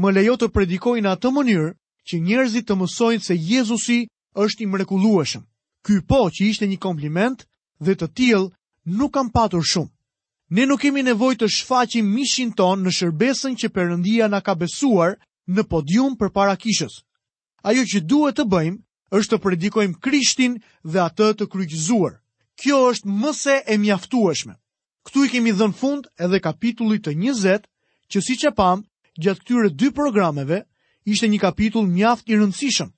më 0.00 0.08
lejo 0.16 0.38
të 0.40 0.48
predikoj 0.56 0.96
në 1.02 1.10
atë 1.12 1.28
mënyrë 1.36 1.68
që 2.08 2.16
njerëzit 2.26 2.64
të 2.68 2.74
mësojnë 2.80 3.26
se 3.28 3.34
Jezusi 3.50 3.98
është 4.40 4.62
i 4.64 4.66
mrekullueshëm." 4.72 5.44
Ky 5.86 6.02
po 6.02 6.18
që 6.34 6.42
ishte 6.50 6.66
një 6.66 6.80
kompliment 6.82 7.44
dhe 7.86 7.94
të 7.94 8.06
tillë 8.18 8.96
nuk 8.98 9.12
kam 9.14 9.28
patur 9.30 9.62
shumë. 9.62 9.92
Ne 10.58 10.64
nuk 10.66 10.82
kemi 10.82 11.04
nevojë 11.06 11.38
të 11.42 11.48
shfaqim 11.56 12.08
mishin 12.14 12.50
ton 12.58 12.82
në 12.82 12.90
shërbesën 12.96 13.54
që 13.62 13.70
Perëndia 13.76 14.26
na 14.32 14.40
ka 14.42 14.54
besuar 14.58 15.12
në 15.54 15.62
podium 15.70 16.16
përpara 16.18 16.56
kishës. 16.58 16.96
Ajo 17.70 17.84
që 17.92 18.02
duhet 18.10 18.34
të 18.40 18.46
bëjmë 18.50 19.18
është 19.18 19.32
të 19.36 19.42
predikojmë 19.44 19.98
Krishtin 20.02 20.58
dhe 20.90 21.02
atë 21.06 21.28
të 21.38 21.46
kryqëzuar. 21.54 22.18
Kjo 22.58 22.76
është 22.90 23.14
më 23.22 23.30
se 23.42 23.54
e 23.74 23.78
mjaftueshme. 23.84 24.54
Ktu 25.06 25.18
i 25.24 25.30
kemi 25.34 25.54
dhënë 25.54 25.78
fund 25.80 26.06
edhe 26.24 26.42
kapitullit 26.42 27.06
të 27.06 27.14
20, 27.22 27.66
që 28.10 28.20
siç 28.26 28.46
e 28.48 28.50
pam, 28.58 28.82
gjatë 29.22 29.42
këtyre 29.44 29.70
dy 29.70 29.92
programeve 29.94 30.64
ishte 31.12 31.30
një 31.30 31.40
kapitull 31.46 31.86
mjaft 31.94 32.26
i 32.30 32.38
rëndësishëm. 32.42 32.90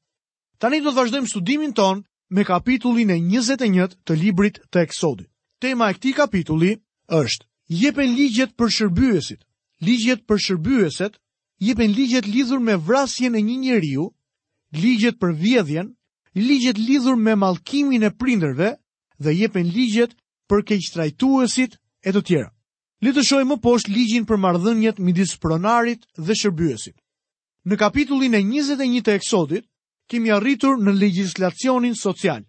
Tani 0.58 0.80
do 0.84 0.90
të 0.92 0.98
vazhdojmë 1.02 1.28
studimin 1.34 1.72
ton 1.82 2.04
me 2.30 2.44
kapitullin 2.44 3.10
e 3.10 3.16
21 3.20 3.94
të 4.06 4.16
librit 4.20 4.58
të 4.72 4.82
Eksodit. 4.86 5.28
Tema 5.64 5.88
e 5.90 5.94
këtij 5.96 6.12
kapitulli 6.18 6.74
është: 7.08 7.44
Jepen 7.82 8.10
ligjet 8.18 8.52
për 8.58 8.68
shërbëyesit. 8.76 9.40
Ligjet 9.86 10.26
për 10.28 10.36
shërbëyeset 10.44 11.14
jepen 11.62 11.92
ligjet 11.94 12.26
lidhur 12.26 12.58
me 12.58 12.74
vrasjen 12.88 13.34
e 13.38 13.42
një 13.46 13.56
njeriu, 13.62 14.04
ligjet 14.82 15.16
për 15.22 15.30
vjedhjen, 15.38 15.94
ligjet 16.34 16.78
lidhur 16.88 17.16
me 17.26 17.34
mallkimin 17.38 18.02
e 18.02 18.10
prindërve 18.20 18.70
dhe 19.22 19.30
jepen 19.40 19.66
ligjet 19.76 20.12
për 20.48 20.60
keqtrajtuesit 20.68 21.72
e 22.04 22.10
të 22.14 22.20
tjerë. 22.26 22.50
Le 23.04 23.10
të 23.14 23.22
shohim 23.28 23.52
më 23.54 23.58
poshtë 23.62 23.92
ligjin 23.94 24.24
për 24.26 24.38
marrëdhëniet 24.44 24.98
midis 25.06 25.36
pronarit 25.44 26.02
dhe 26.26 26.34
shërbëyesit. 26.40 26.96
Në 27.68 27.74
kapitullin 27.80 28.34
e 28.34 28.42
21 28.42 29.02
të 29.06 29.16
Eksodit, 29.18 29.64
kemi 30.08 30.32
arritur 30.34 30.80
në 30.80 30.92
legjislacionin 31.00 31.94
social. 31.96 32.42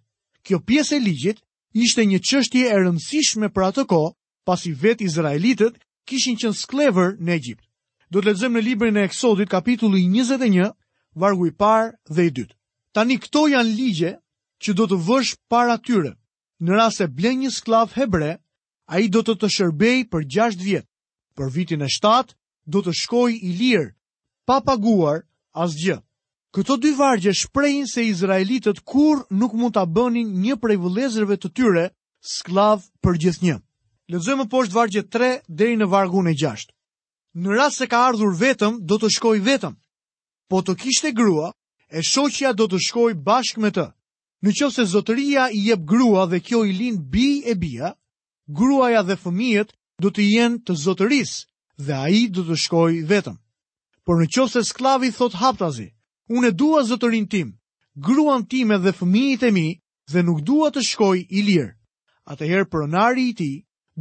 Kjo 0.47 0.59
pjesë 0.65 0.95
e 0.95 1.03
ligjit 1.03 1.41
ishte 1.75 2.05
një 2.07 2.19
çështje 2.27 2.65
e 2.71 2.75
rëndësishme 2.79 3.49
për 3.53 3.65
atë 3.69 3.83
kohë, 3.91 4.13
pasi 4.47 4.71
vetë 4.81 5.05
izraelitët 5.09 5.75
kishin 6.09 6.39
qenë 6.39 6.55
sklever 6.57 7.17
në 7.19 7.35
Egjipt. 7.35 7.63
Do 8.09 8.21
të 8.23 8.31
lexojmë 8.31 8.57
në 8.57 8.65
librin 8.65 8.97
e 8.97 9.03
Eksodit 9.09 9.51
kapitulli 9.51 10.01
21, 10.09 10.71
vargu 11.13 11.47
i 11.47 11.51
parë 11.61 11.91
dhe 12.09 12.25
i 12.29 12.33
dytë. 12.39 12.55
Tani 12.95 13.19
këto 13.21 13.43
janë 13.51 13.75
ligje 13.75 14.15
që 14.63 14.73
do 14.73 14.87
të 14.89 14.97
vësh 15.05 15.35
para 15.49 15.75
tyre. 15.77 16.15
Në 16.63 16.71
rast 16.75 17.03
se 17.03 17.07
blen 17.07 17.43
një 17.43 17.51
sklav 17.53 17.91
hebre, 17.95 18.37
ai 18.89 19.03
do 19.07 19.21
të 19.21 19.35
të 19.39 19.49
shërbejë 19.55 20.09
për 20.11 20.25
6 20.25 20.63
vjet. 20.65 20.87
Për 21.37 21.51
vitin 21.55 21.81
e 21.85 21.89
7 21.93 22.33
do 22.65 22.81
të 22.83 22.95
shkojë 23.03 23.37
i 23.47 23.53
lirë, 23.59 23.91
pa 24.47 24.57
paguar 24.65 25.21
asgjë. 25.53 26.01
Këto 26.57 26.75
dy 26.81 26.89
vargje 26.97 27.31
shprejnë 27.37 27.87
se 27.91 28.03
Izraelitët 28.11 28.79
kur 28.91 29.19
nuk 29.41 29.51
mund 29.53 29.75
të 29.75 29.81
bënin 29.97 30.29
një 30.45 30.55
prej 30.63 30.77
vëlezrëve 30.85 31.35
të 31.43 31.49
tyre 31.59 31.83
sklav 32.29 32.81
për 33.05 33.19
gjithë 33.25 33.43
një. 33.47 33.57
Lëzëmë 34.13 34.45
poshtë 34.53 34.73
vargje 34.77 35.03
3 35.15 35.27
deri 35.59 35.77
në 35.81 35.85
vargun 35.91 36.31
e 36.31 36.33
6. 36.43 36.73
Në 37.43 37.53
rrasë 37.53 37.77
se 37.83 37.87
ka 37.91 37.99
ardhur 38.07 38.33
vetëm, 38.39 38.79
do 38.89 38.97
të 39.03 39.11
shkoj 39.17 39.35
vetëm. 39.49 39.75
Po 40.49 40.63
të 40.65 40.73
kishte 40.81 41.11
grua, 41.19 41.51
e 41.85 42.01
shoqja 42.09 42.55
do 42.57 42.65
të 42.73 42.81
shkoj 42.87 43.11
bashk 43.29 43.61
me 43.61 43.69
të. 43.75 43.85
Në 44.43 44.49
që 44.57 44.71
se 44.77 44.87
zotëria 44.95 45.45
i 45.59 45.67
jep 45.69 45.85
grua 45.93 46.25
dhe 46.31 46.39
kjo 46.47 46.63
i 46.65 46.73
lin 46.79 46.97
bi 47.13 47.27
e 47.45 47.53
bia, 47.61 47.93
gruaja 48.61 49.03
dhe 49.05 49.19
fëmijet 49.21 49.75
do 50.01 50.09
të 50.09 50.25
jenë 50.33 50.63
të 50.65 50.77
zotërisë 50.87 51.85
dhe 51.85 51.93
a 52.01 52.09
i 52.09 52.25
do 52.37 52.47
të 52.49 52.57
shkoj 52.65 52.91
vetëm. 53.13 53.37
Por 54.05 54.17
në 54.23 54.31
që 54.33 54.49
se 54.55 54.65
sklavi 54.71 55.13
thot 55.19 55.37
haptazi, 55.43 55.91
unë 56.35 56.49
e 56.51 56.53
dua 56.61 56.79
zotërin 56.89 57.25
tim, 57.33 57.47
gruan 58.07 58.43
time 58.53 58.75
dhe 58.83 58.91
fëmijit 58.99 59.41
e 59.49 59.51
mi 59.57 59.67
dhe 60.11 60.19
nuk 60.23 60.39
dua 60.49 60.67
të 60.73 60.81
shkoj 60.89 61.17
i 61.27 61.41
lirë. 61.47 61.71
Atëherë 62.31 62.67
pronari 62.71 63.23
i 63.29 63.33
ti 63.39 63.51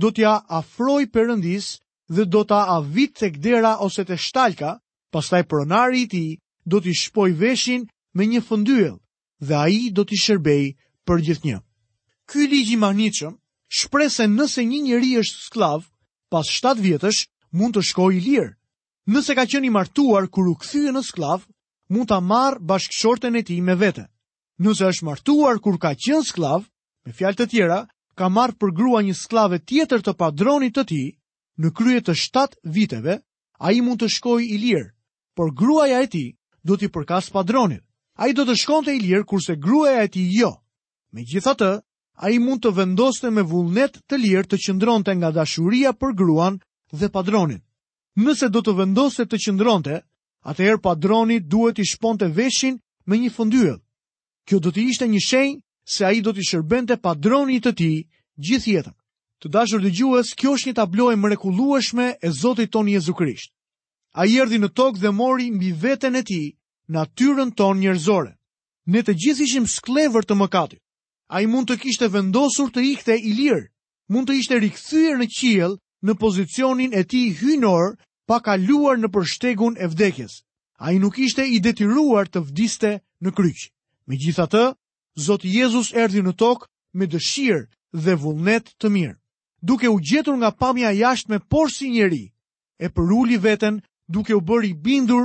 do 0.02 0.10
t'ja 0.14 0.34
afroj 0.58 1.02
përëndis 1.14 1.66
dhe 2.14 2.22
do 2.32 2.42
t'a 2.48 2.60
avit 2.76 3.12
të 3.18 3.28
kdera 3.36 3.72
ose 3.86 4.04
të 4.08 4.16
shtalka, 4.26 4.70
pastaj 5.14 5.42
pronari 5.50 6.04
i 6.04 6.08
ti 6.12 6.24
do 6.70 6.80
t'i 6.84 6.92
shpoj 7.02 7.30
veshin 7.40 7.88
me 8.16 8.26
një 8.28 8.40
fëndyel 8.48 8.94
dhe 9.48 9.54
a 9.54 9.66
i 9.78 9.88
do 9.96 10.04
t'i 10.08 10.20
shërbej 10.24 10.64
për 11.08 11.24
gjithë 11.26 11.46
një. 11.48 11.58
Ky 12.28 12.44
ligji 12.52 12.76
magnitëshëm 12.84 13.34
shprese 13.78 14.28
nëse 14.36 14.60
një 14.68 14.80
njëri 14.86 15.12
është 15.24 15.42
sklav, 15.48 15.88
pas 16.32 16.44
7 16.60 16.76
vjetësh 16.84 17.22
mund 17.56 17.76
të 17.76 17.82
shkoj 17.90 18.12
i 18.18 18.24
lirë. 18.28 18.52
Nëse 19.14 19.32
ka 19.36 19.44
qeni 19.50 19.70
martuar 19.78 20.28
kër 20.28 20.46
u 20.52 20.54
këthyë 20.60 20.92
në 20.92 21.00
sklavë, 21.08 21.48
mund 21.88 22.08
ta 22.08 22.20
marr 22.32 22.56
bashkëshorten 22.70 23.34
e 23.36 23.42
tij 23.48 23.60
me 23.66 23.74
vete. 23.82 24.04
Nëse 24.64 24.84
është 24.92 25.04
martuar 25.08 25.56
kur 25.64 25.76
ka 25.82 25.90
qenë 26.02 26.26
skllav, 26.28 26.60
me 27.04 27.10
fjalë 27.18 27.36
të 27.38 27.46
tjera, 27.52 27.78
ka 28.18 28.26
marr 28.36 28.54
për 28.60 28.70
grua 28.78 29.00
një 29.06 29.14
skllave 29.22 29.58
tjetër 29.68 30.00
të 30.04 30.12
padronit 30.20 30.74
të 30.76 30.84
tij 30.90 31.08
në 31.60 31.68
krye 31.78 32.00
të 32.04 32.12
7 32.14 32.56
viteve, 32.76 33.14
ai 33.66 33.74
mund 33.86 34.02
të 34.02 34.08
shkojë 34.16 34.46
i 34.54 34.56
lirë, 34.64 34.88
por 35.36 35.52
gruaja 35.60 36.02
e 36.02 36.06
tij 36.12 36.28
do 36.66 36.76
t'i 36.76 36.88
përkas 36.94 37.30
padronit. 37.34 37.82
Ai 38.22 38.34
do 38.34 38.42
të 38.48 38.56
shkonte 38.58 38.90
i 38.90 38.98
lirë 39.06 39.24
kurse 39.30 39.54
gruaja 39.62 40.02
e 40.04 40.08
tij 40.12 40.28
jo. 40.40 40.50
Megjithatë, 41.14 41.70
ai 42.24 42.34
mund 42.42 42.60
të 42.64 42.72
vendoste 42.78 43.30
me 43.30 43.44
vullnet 43.46 44.00
të 44.10 44.14
lirë 44.18 44.48
të 44.50 44.58
qëndronte 44.64 45.14
nga 45.16 45.30
dashuria 45.38 45.92
për 45.94 46.14
gruan 46.18 46.58
dhe 46.98 47.08
padronin. 47.14 47.62
Nëse 48.18 48.50
do 48.50 48.60
të 48.60 48.72
vendoste 48.80 49.24
të 49.30 49.38
qëndronte, 49.44 50.00
atëherë 50.48 50.80
padroni 50.84 51.38
duhet 51.52 51.78
i 51.78 51.84
shponte 51.88 52.28
veshin 52.36 52.78
me 53.08 53.18
një 53.20 53.30
fundyll. 53.36 53.74
Kjo 54.48 54.60
do 54.64 54.72
të 54.72 54.84
ishte 54.90 55.06
një 55.12 55.20
shenjë 55.28 55.58
se 55.94 56.06
ai 56.08 56.22
do 56.24 56.32
të 56.32 56.44
shërbente 56.50 56.96
padroni 57.04 57.58
të 57.64 57.72
tij 57.76 57.98
gjithë 58.46 58.72
jetën. 58.74 58.94
Të 59.40 59.50
dashur 59.54 59.82
dëgjues, 59.84 60.32
kjo 60.38 60.54
është 60.56 60.68
një 60.70 60.74
tablo 60.80 61.10
e 61.12 61.16
mrekullueshme 61.20 62.06
e 62.22 62.28
Zotit 62.40 62.72
tonë 62.74 62.94
Jezu 62.96 63.14
Krisht. 63.14 63.50
Ai 64.18 64.34
erdhi 64.42 64.58
në 64.58 64.72
tokë 64.74 65.00
dhe 65.02 65.10
mori 65.14 65.50
mbi 65.54 65.70
veten 65.82 66.16
e 66.18 66.22
tij 66.26 66.46
natyrën 66.90 67.52
ton 67.54 67.78
njerëzore. 67.78 68.32
Ne 68.88 69.02
të 69.04 69.12
gjithë 69.22 69.44
ishim 69.46 69.66
sklever 69.68 70.24
të 70.26 70.34
mëkatit. 70.40 70.80
Ai 71.28 71.44
mund 71.46 71.68
të 71.68 71.76
kishte 71.84 72.08
vendosur 72.08 72.72
të 72.72 72.80
ikte 72.92 73.14
i 73.20 73.30
lirë, 73.38 73.68
mund 74.08 74.26
të 74.28 74.38
ishte 74.40 74.58
rikthyer 74.64 75.20
në 75.20 75.26
qiell 75.38 75.74
në 76.02 76.12
pozicionin 76.18 76.94
e 76.96 77.04
tij 77.04 77.34
hyjnor 77.38 77.94
pa 78.28 78.38
kaluar 78.44 78.98
në 79.00 79.08
përshtegun 79.14 79.74
e 79.80 79.86
vdekjes. 79.88 80.34
A 80.78 80.86
i 80.94 80.98
nuk 81.00 81.16
ishte 81.26 81.42
i 81.54 81.58
detiruar 81.66 82.28
të 82.28 82.40
vdiste 82.48 82.90
në 83.24 83.30
kryqë. 83.36 83.66
Me 84.08 84.14
gjitha 84.22 84.44
të, 84.52 84.64
Zotë 85.26 85.48
Jezus 85.56 85.88
erdi 86.02 86.20
në 86.22 86.32
tokë 86.42 86.66
me 86.98 87.06
dëshirë 87.12 87.64
dhe 88.04 88.14
vullnet 88.22 88.66
të 88.78 88.88
mirë. 88.96 89.16
Duke 89.68 89.88
u 89.90 89.96
gjetur 90.08 90.36
nga 90.38 90.50
pamja 90.60 90.90
jasht 91.02 91.26
me 91.32 91.38
por 91.50 91.68
si 91.74 91.86
njeri, 91.90 92.24
e 92.78 92.86
përulli 92.94 93.38
veten 93.46 93.74
duke 94.14 94.34
u 94.34 94.40
bëri 94.48 94.72
bindur 94.86 95.24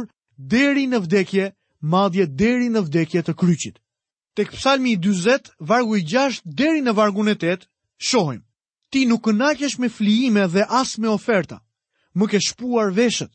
deri 0.54 0.86
në 0.90 1.00
vdekje, 1.06 1.46
madje 1.92 2.26
deri 2.42 2.68
në 2.74 2.82
vdekje 2.88 3.20
të 3.24 3.34
kryqit. 3.42 3.76
Tek 4.38 4.50
psalmi 4.56 4.96
i 4.96 4.98
20, 5.06 5.52
vargu 5.70 5.94
i 5.96 6.02
6, 6.10 6.42
deri 6.60 6.82
në 6.82 6.92
vargun 6.98 7.30
e 7.30 7.36
8, 7.38 7.68
shohim. 8.10 8.42
Ti 8.92 9.06
nuk 9.10 9.22
kënakesh 9.28 9.76
me 9.80 9.90
flijime 9.98 10.48
dhe 10.54 10.64
as 10.82 10.98
me 11.02 11.08
oferta, 11.14 11.60
më 12.16 12.26
ke 12.32 12.40
shpuar 12.46 12.94
veshët. 12.94 13.32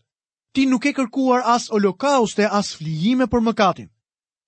Ti 0.54 0.62
nuk 0.66 0.85
e 0.88 0.92
kërkuar 0.94 1.42
as 1.44 1.68
holokauste, 1.70 2.47
as 2.49 2.75
flijime 2.78 3.26
për 3.28 3.42
mëkatin. 3.47 3.88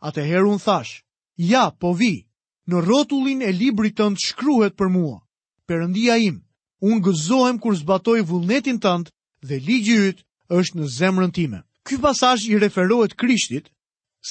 Atëherë 0.01 0.49
un 0.49 0.59
thash, 0.63 1.03
ja, 1.37 1.71
po 1.71 1.93
vi. 1.95 2.27
Në 2.71 2.77
rrotullin 2.85 3.43
e 3.43 3.51
librit 3.53 3.97
tënd 3.99 4.17
shkruhet 4.19 4.77
për 4.79 4.89
mua. 4.89 5.19
Perëndia 5.67 6.17
im, 6.31 6.41
un 6.81 7.03
gëzohem 7.05 7.59
kur 7.59 7.75
zbatoj 7.77 8.23
vullnetin 8.29 8.79
tënd 8.81 9.11
dhe 9.47 9.57
ligji 9.61 9.97
yt 10.09 10.19
është 10.49 10.75
në 10.79 10.87
zemrën 10.99 11.33
time. 11.35 11.61
Ky 11.87 11.99
pasazh 12.01 12.47
i 12.49 12.59
referohet 12.59 13.15
Krishtit, 13.19 13.69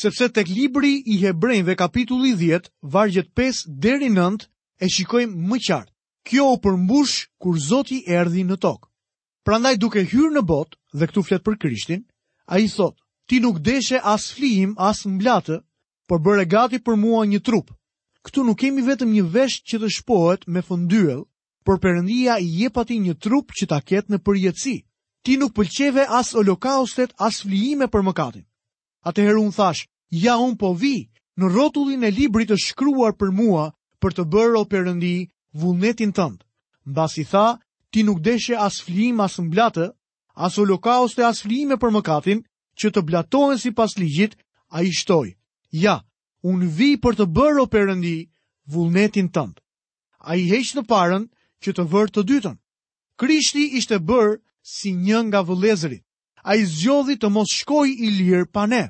sepse 0.01 0.29
tek 0.29 0.48
libri 0.48 1.01
i 1.12 1.20
Hebrejve 1.25 1.75
kapitulli 1.75 2.34
10, 2.38 2.70
vargjet 2.82 3.29
5 3.36 3.65
deri 3.84 4.08
9 4.10 4.48
e 4.79 4.86
shikojmë 4.88 5.48
më 5.50 5.58
qartë. 5.68 5.94
Kjo 6.27 6.50
u 6.53 6.58
përmbush 6.63 7.25
kur 7.41 7.58
Zoti 7.60 8.01
erdhi 8.06 8.44
në 8.46 8.56
tokë. 8.58 8.88
Prandaj 9.50 9.77
duke 9.82 10.03
hyrë 10.06 10.27
në 10.36 10.41
botë 10.50 10.77
dhe 11.01 11.06
këtu 11.10 11.22
flet 11.27 11.41
për 11.46 11.56
Krishtin, 11.62 12.01
ai 12.53 12.68
thotë, 12.70 13.01
"Ti 13.29 13.38
nuk 13.46 13.56
deshe 13.68 14.00
as 14.12 14.27
flijim 14.36 14.75
as 14.88 15.00
mblatë, 15.13 15.56
por 16.10 16.20
bëre 16.27 16.44
gati 16.51 16.77
për 16.89 16.96
mua 17.03 17.24
një 17.32 17.39
trup." 17.48 17.72
Këtu 18.27 18.44
nuk 18.50 18.60
kemi 18.62 18.84
vetëm 18.89 19.10
një 19.15 19.24
vesh 19.38 19.58
që 19.70 19.79
të 19.82 19.89
shpohet 19.96 20.46
me 20.53 20.62
fundyll, 20.68 21.24
por 21.65 21.79
Perëndia 21.86 22.36
i 22.39 22.46
jep 22.60 22.75
atij 22.84 23.00
një 23.08 23.15
trup 23.25 23.50
që 23.58 23.68
ta 23.72 23.79
ketë 23.89 24.10
në 24.13 24.18
përjetësi. 24.27 24.75
Ti 25.24 25.38
nuk 25.41 25.56
pëlqeve 25.58 26.06
as 26.20 26.29
holokaustet 26.38 27.13
as 27.27 27.41
flijime 27.41 27.88
për 27.94 28.03
mëkatin. 28.08 28.46
Atëherë 29.10 29.41
un 29.48 29.51
thash: 29.58 29.82
"Ja 30.25 30.38
un 30.46 30.53
po 30.62 30.75
vi 30.84 30.94
në 31.39 31.50
rrotullin 31.50 32.03
e 32.06 32.12
librit 32.20 32.50
të 32.53 32.58
shkruar 32.68 33.13
për 33.18 33.34
mua 33.41 33.65
për 34.01 34.12
të 34.13 34.24
bërë 34.34 34.60
o 34.62 34.65
Perëndi 34.72 35.15
vullnetin 35.60 36.13
tënd." 36.20 36.38
Mbas 36.89 37.15
tha, 37.32 37.48
ti 37.91 38.03
nuk 38.03 38.22
deshe 38.27 38.55
as 38.67 38.75
flim 38.86 39.19
as 39.19 39.36
mblatë, 39.39 39.86
as 40.46 40.53
holokauste 40.60 41.22
as 41.29 41.41
flime 41.46 41.77
për 41.81 41.91
mëkatin, 41.98 42.43
që 42.79 42.91
të 42.96 43.01
blatohen 43.10 43.58
si 43.60 43.72
pas 43.75 43.98
ligjit, 44.00 44.38
a 44.77 44.84
i 44.86 44.91
shtoj. 45.00 45.29
Ja, 45.86 45.98
unë 46.50 46.69
vi 46.77 46.89
për 47.03 47.17
të 47.19 47.25
bërë 47.38 47.63
o 47.63 47.65
përëndi 47.74 48.17
vullnetin 48.72 49.27
tëndë. 49.36 49.60
A 50.29 50.38
i 50.39 50.46
heqë 50.51 50.77
të 50.79 50.84
parën 50.91 51.25
që 51.63 51.74
të 51.75 51.86
vërë 51.91 52.13
të 52.15 52.24
dytën. 52.29 52.58
Krishti 53.19 53.65
ishte 53.79 54.00
bërë 54.10 54.38
si 54.63 54.93
një 54.96 55.19
nga 55.27 55.41
vëlezërit. 55.50 56.03
A 56.48 56.55
i 56.55 56.63
zjodhi 56.65 57.17
të 57.19 57.27
mos 57.36 57.51
shkoj 57.60 57.89
i 58.05 58.10
lirë 58.19 58.48
pa 58.53 58.63
ne. 58.72 58.86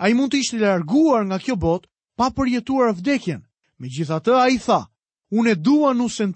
A 0.00 0.08
i 0.08 0.14
mund 0.16 0.32
të 0.32 0.40
ishte 0.44 0.58
larguar 0.62 1.26
nga 1.28 1.38
kjo 1.42 1.56
botë 1.56 1.88
pa 2.16 2.30
përjetuar 2.32 2.94
vdekjen. 2.96 3.42
Me 3.78 3.90
gjitha 3.92 4.20
të 4.24 4.32
a 4.40 4.44
i 4.48 4.56
tha, 4.58 4.80
unë 5.36 5.50
e 5.50 5.54
dua 5.58 5.92
nusën 5.94 6.32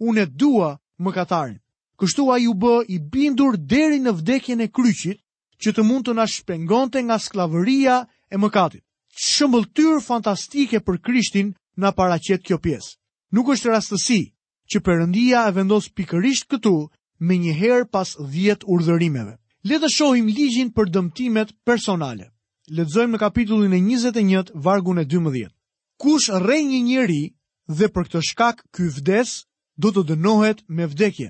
unë 0.00 0.20
e 0.20 0.26
dua 0.30 0.76
mëkatarin. 1.02 1.58
Kështu 1.98 2.28
ai 2.30 2.44
u 2.50 2.54
bë 2.54 2.76
i 2.94 2.98
bindur 3.10 3.56
deri 3.58 3.98
në 4.02 4.12
vdekjen 4.20 4.62
e 4.62 4.68
kryqit, 4.70 5.18
që 5.62 5.72
të 5.74 5.82
mund 5.86 6.06
të 6.06 6.14
na 6.14 6.26
shpengonte 6.30 7.00
nga 7.02 7.16
skllavëria 7.18 7.96
e 8.30 8.36
mëkatit. 8.38 8.84
Shëmbulltyr 9.18 9.98
fantastike 10.06 10.78
për 10.86 11.00
Krishtin 11.02 11.48
na 11.76 11.90
paraqet 11.90 12.44
kjo 12.46 12.58
pjesë. 12.62 12.94
Nuk 13.34 13.50
është 13.54 13.72
rastësi 13.74 14.20
që 14.70 14.78
Perëndia 14.84 15.42
e 15.50 15.54
vendos 15.56 15.88
pikërisht 15.96 16.46
këtu 16.52 16.74
me 17.26 17.34
njëherë 17.42 17.88
pas 17.90 18.14
10 18.14 18.62
urdhërimeve. 18.70 19.34
Le 19.66 19.80
të 19.82 19.90
shohim 19.90 20.30
ligjin 20.30 20.70
për 20.70 20.92
dëmtimet 20.94 21.50
personale. 21.66 22.30
Letëzojmë 22.78 23.16
në 23.16 23.18
kapitullin 23.24 23.74
e 23.74 23.82
21, 23.82 24.52
vargun 24.54 25.02
e 25.02 25.04
12. 25.04 25.50
Kush 25.98 26.30
rrej 26.30 26.62
një 26.70 26.80
njeri 26.86 27.22
dhe 27.66 27.90
për 27.90 28.04
këtë 28.06 28.22
shkak 28.30 28.62
ky 28.70 28.86
vdes 29.00 29.40
do 29.78 29.92
të 29.94 30.02
dënohet 30.10 30.64
me 30.76 30.86
vdekje. 30.90 31.28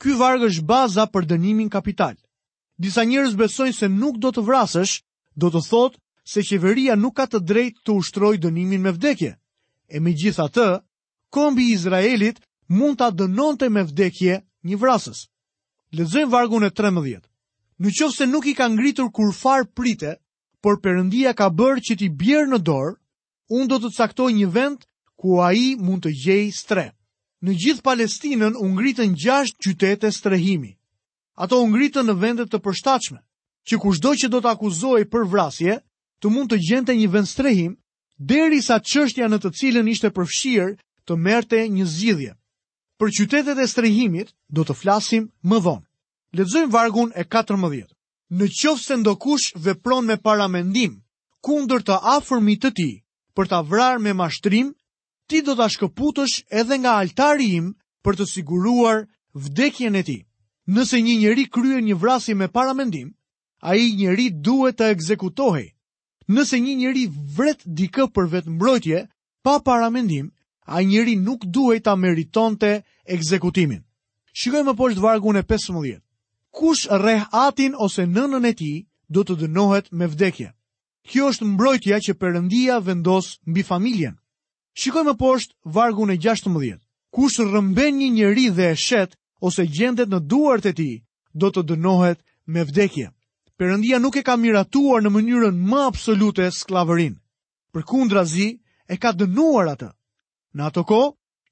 Ky 0.00 0.12
varg 0.20 0.44
është 0.48 0.64
baza 0.68 1.06
për 1.08 1.26
dënimin 1.32 1.70
kapital. 1.72 2.14
Disa 2.80 3.04
njerëz 3.08 3.34
besojnë 3.40 3.76
se 3.76 3.88
nuk 3.88 4.18
do 4.20 4.30
të 4.32 4.44
vrasësh, 4.44 4.98
do 5.36 5.48
të 5.52 5.62
thotë 5.68 5.98
se 6.32 6.44
qeveria 6.44 6.94
nuk 7.00 7.16
ka 7.18 7.26
të 7.32 7.40
drejtë 7.48 7.82
të 7.84 7.96
ushtroj 8.00 8.34
dënimin 8.44 8.84
me 8.84 8.92
vdekje. 8.96 9.32
E 9.88 9.96
me 10.00 10.12
gjitha 10.12 10.46
të, 10.52 10.68
kombi 11.32 11.70
Izraelit 11.72 12.40
mund 12.68 13.00
të 13.00 13.06
adënonte 13.10 13.68
me 13.72 13.82
vdekje 13.88 14.40
një 14.68 14.78
vrasës. 14.80 15.24
Lezojmë 15.96 16.32
vargun 16.32 16.64
e 16.64 16.70
13. 16.76 17.24
Në 17.80 17.92
qofë 17.98 18.16
se 18.16 18.26
nuk 18.28 18.46
i 18.46 18.54
ka 18.60 18.68
ngritur 18.68 19.08
kur 19.10 19.32
farë 19.32 19.70
prite, 19.74 20.18
por 20.60 20.80
përëndia 20.84 21.32
ka 21.34 21.48
bërë 21.48 21.84
që 21.88 21.96
ti 22.02 22.08
bjerë 22.12 22.50
në 22.52 22.58
dorë, 22.68 22.94
unë 23.56 23.68
do 23.72 23.76
të 23.86 23.94
caktoj 23.96 24.30
një 24.36 24.48
vend 24.56 24.84
ku 25.18 25.40
a 25.44 25.52
i 25.56 25.76
mund 25.80 26.04
të 26.04 26.12
gjej 26.24 26.48
strepë 26.60 26.96
në 27.46 27.54
gjithë 27.56 27.82
Palestinën 27.84 28.56
u 28.60 28.66
ngritën 28.74 29.14
gjashtë 29.16 29.62
qytete 29.64 30.10
strehimi. 30.12 30.72
Ato 31.40 31.60
u 31.64 31.68
ngritën 31.72 32.04
në 32.06 32.16
vende 32.20 32.44
të 32.44 32.58
përshtatshme, 32.64 33.18
që 33.68 33.78
kushdo 33.80 34.12
që 34.20 34.28
do 34.32 34.40
të 34.44 34.50
akuzohej 34.50 35.06
për 35.12 35.24
vrasje, 35.32 35.78
të 36.20 36.26
mund 36.30 36.52
të 36.52 36.58
gjente 36.68 36.96
një 36.98 37.08
vend 37.14 37.28
strehim 37.28 37.76
derisa 38.20 38.76
çështja 38.84 39.28
në 39.32 39.38
të 39.40 39.52
cilën 39.58 39.86
ishte 39.88 40.10
përfshirë 40.12 40.74
të 41.08 41.16
merrte 41.16 41.62
një 41.72 41.84
zgjidhje. 41.88 42.34
Për 43.00 43.12
qytetet 43.18 43.56
e 43.58 43.66
strehimit 43.66 44.34
do 44.52 44.60
të 44.64 44.76
flasim 44.76 45.30
më 45.48 45.60
vonë. 45.64 45.86
Lexojmë 46.36 46.72
vargun 46.74 47.08
e 47.16 47.24
14. 47.24 47.86
Në 48.36 48.46
qoftë 48.46 48.84
se 48.84 48.96
ndokush 49.00 49.54
vepron 49.56 50.04
me 50.06 50.18
paramendim 50.20 51.00
kundër 51.42 51.80
të 51.82 51.96
afërmit 52.18 52.60
të 52.62 52.70
tij 52.76 52.94
për 53.34 53.48
ta 53.50 53.62
vrarë 53.66 54.02
me 54.04 54.12
mashtrim, 54.14 54.68
ti 55.30 55.40
do 55.46 55.54
të 55.54 55.66
shkëputësh 55.76 56.38
edhe 56.60 56.76
nga 56.82 56.92
altari 57.02 57.46
im 57.58 57.68
për 58.02 58.16
të 58.20 58.24
siguruar 58.32 59.04
vdekjen 59.44 59.94
e 60.00 60.02
ti. 60.08 60.18
Nëse 60.74 60.98
një 61.02 61.14
njëri 61.22 61.44
krye 61.54 61.78
një 61.86 61.96
vrasi 62.02 62.34
me 62.38 62.48
paramendim, 62.50 63.12
a 63.62 63.76
i 63.78 63.86
njëri 63.98 64.26
duhet 64.46 64.78
të 64.80 64.88
ekzekutohi. 64.94 65.66
Nëse 66.34 66.58
një 66.64 66.74
njëri 66.80 67.04
vret 67.36 67.62
dikë 67.78 68.04
për 68.14 68.28
vetë 68.32 68.50
mbrojtje, 68.56 69.04
pa 69.44 69.54
paramendim, 69.66 70.28
a 70.70 70.82
i 70.82 70.86
njëri 70.86 71.16
nuk 71.18 71.44
duhet 71.54 71.84
të 71.84 71.94
ameriton 71.94 72.56
të 72.60 72.72
ekzekutimin. 73.14 73.82
Shikoj 74.38 74.62
më 74.66 74.76
poshtë 74.78 75.02
vargun 75.02 75.36
e 75.36 75.42
15. 75.50 75.98
Kush 76.54 76.88
rreh 76.90 77.26
atin 77.46 77.76
ose 77.82 78.06
nënën 78.06 78.46
e 78.46 78.52
ti 78.58 78.72
do 79.08 79.22
të 79.26 79.38
dënohet 79.44 79.90
me 79.98 80.06
vdekje? 80.06 80.52
Kjo 81.10 81.30
është 81.32 81.50
mbrojtja 81.54 81.98
që 82.04 82.14
përëndia 82.20 82.78
vendos 82.86 83.36
mbi 83.50 83.62
familjen. 83.66 84.19
Shikoj 84.78 85.02
më 85.08 85.14
poshtë 85.20 85.56
vargu 85.76 86.04
në 86.06 86.16
16. 86.24 86.76
Kush 87.16 87.38
rëmben 87.52 87.96
një 88.00 88.08
njeri 88.16 88.44
dhe 88.54 88.68
e 88.70 88.76
shet, 88.82 89.16
ose 89.48 89.64
gjendet 89.76 90.08
në 90.12 90.20
duart 90.32 90.66
e 90.70 90.74
ti, 90.80 90.90
do 91.42 91.50
të 91.50 91.64
dënohet 91.72 92.20
me 92.46 92.64
vdekje. 92.68 93.08
Perëndia 93.58 93.98
nuk 94.00 94.16
e 94.16 94.22
ka 94.28 94.36
miratuar 94.40 95.02
në 95.02 95.10
mënyrën 95.16 95.56
më 95.70 95.80
absolute 95.86 96.46
sklavërin. 96.58 97.16
Për 97.74 97.82
kundra 97.90 98.22
zi, 98.34 98.46
e 98.88 98.94
ka 99.02 99.10
dënuar 99.12 99.72
atë. 99.74 99.90
Në 100.54 100.62
ato 100.70 100.84
ko, 100.90 101.00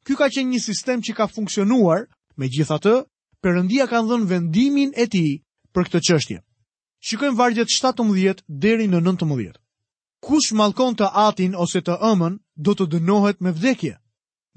ky 0.06 0.14
ka 0.18 0.30
qenë 0.34 0.54
një 0.54 0.62
sistem 0.68 1.02
që 1.04 1.14
ka 1.18 1.26
funksionuar, 1.34 2.06
me 2.38 2.48
gjitha 2.54 2.78
të, 2.82 2.94
përëndia 3.42 3.88
ka 3.90 4.00
ndhën 4.06 4.26
vendimin 4.30 4.94
e 4.94 5.06
ti 5.10 5.24
për 5.74 5.90
këtë 5.90 6.00
qështje. 6.08 6.38
Shikojmë 7.08 7.38
vargjet 7.38 7.70
17 7.76 8.42
deri 8.66 8.86
në 8.88 9.02
19 9.10 9.58
kush 10.24 10.52
malkon 10.52 10.96
të 10.98 11.08
atin 11.26 11.54
ose 11.56 11.82
të 11.84 11.98
ëmën, 12.10 12.38
do 12.54 12.74
të 12.74 12.86
dënohet 12.94 13.40
me 13.44 13.52
vdekje. 13.54 13.94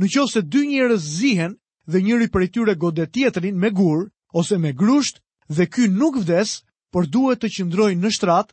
Në 0.01 0.07
qoftë 0.09 0.31
se 0.33 0.41
dy 0.49 0.61
njerëz 0.71 1.01
zihen 1.19 1.55
dhe 1.91 2.01
njëri 2.01 2.27
prej 2.33 2.49
tyre 2.53 2.75
godet 2.81 3.11
tjetrin 3.13 3.57
me 3.61 3.69
gur 3.69 4.07
ose 4.39 4.55
me 4.57 4.71
grusht 4.73 5.21
dhe 5.55 5.65
ky 5.73 5.85
nuk 5.99 6.15
vdes, 6.23 6.63
por 6.91 7.05
duhet 7.13 7.41
të 7.43 7.49
qëndrojë 7.55 7.99
në 7.99 8.09
shtrat 8.15 8.49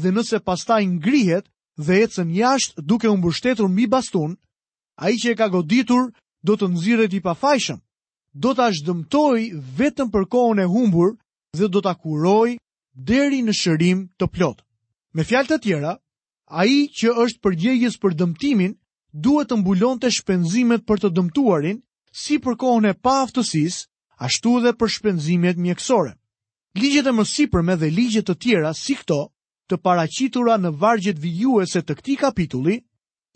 dhe 0.00 0.08
nëse 0.14 0.38
pastaj 0.46 0.84
ngrihet 0.86 1.46
dhe 1.86 1.94
ecën 2.04 2.30
jashtë 2.38 2.80
duke 2.90 3.08
u 3.10 3.16
mbështetur 3.18 3.68
mbi 3.70 3.86
bastun, 3.92 4.32
ai 5.04 5.12
që 5.20 5.28
e 5.32 5.36
ka 5.38 5.48
goditur 5.54 6.12
do 6.46 6.54
të 6.56 6.66
nxirret 6.72 7.12
i 7.12 7.20
pafajshëm. 7.26 7.80
Do 8.42 8.50
ta 8.56 8.70
zhdëmtoj 8.74 9.40
vetëm 9.78 10.08
për 10.12 10.24
kohën 10.32 10.62
e 10.62 10.66
humbur 10.74 11.10
dhe 11.58 11.66
do 11.72 11.80
ta 11.84 11.94
kuroj 12.02 12.50
deri 12.94 13.42
në 13.42 13.52
shërim 13.60 13.98
të 14.18 14.26
plot. 14.34 14.58
Me 15.14 15.22
fjalë 15.24 15.48
të 15.50 15.58
tjera, 15.62 15.92
a 16.50 16.64
i 16.66 16.88
që 16.94 17.12
është 17.24 17.40
përgjegjës 17.40 17.96
për 18.00 18.14
dëmtimin, 18.20 18.74
duhet 19.12 19.48
të 19.48 19.56
mbulon 19.60 20.00
të 20.00 20.10
shpenzimet 20.18 20.84
për 20.86 21.00
të 21.04 21.10
dëmtuarin, 21.16 21.78
si 22.12 22.38
për 22.38 22.56
kohën 22.60 22.88
e 22.90 22.94
pa 23.02 23.20
aftësis, 23.24 23.84
ashtu 24.18 24.58
dhe 24.64 24.72
për 24.78 24.88
shpenzimet 24.96 25.56
mjekësore. 25.58 26.14
Ligjet 26.74 27.06
e 27.06 27.12
mësipërme 27.14 27.76
dhe 27.80 27.90
ligjet 27.90 28.26
të 28.28 28.34
tjera, 28.42 28.72
si 28.74 28.94
këto, 28.98 29.18
të 29.70 29.76
paracitura 29.84 30.56
në 30.58 30.74
vargjet 30.82 31.18
vijuese 31.22 31.80
të 31.82 31.96
këti 31.98 32.16
kapitulli, 32.22 32.76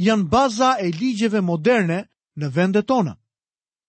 janë 0.02 0.28
baza 0.32 0.74
e 0.82 0.90
ligjeve 0.98 1.40
moderne 1.40 2.04
në 2.38 2.46
vendet 2.54 2.86
tona. 2.86 3.14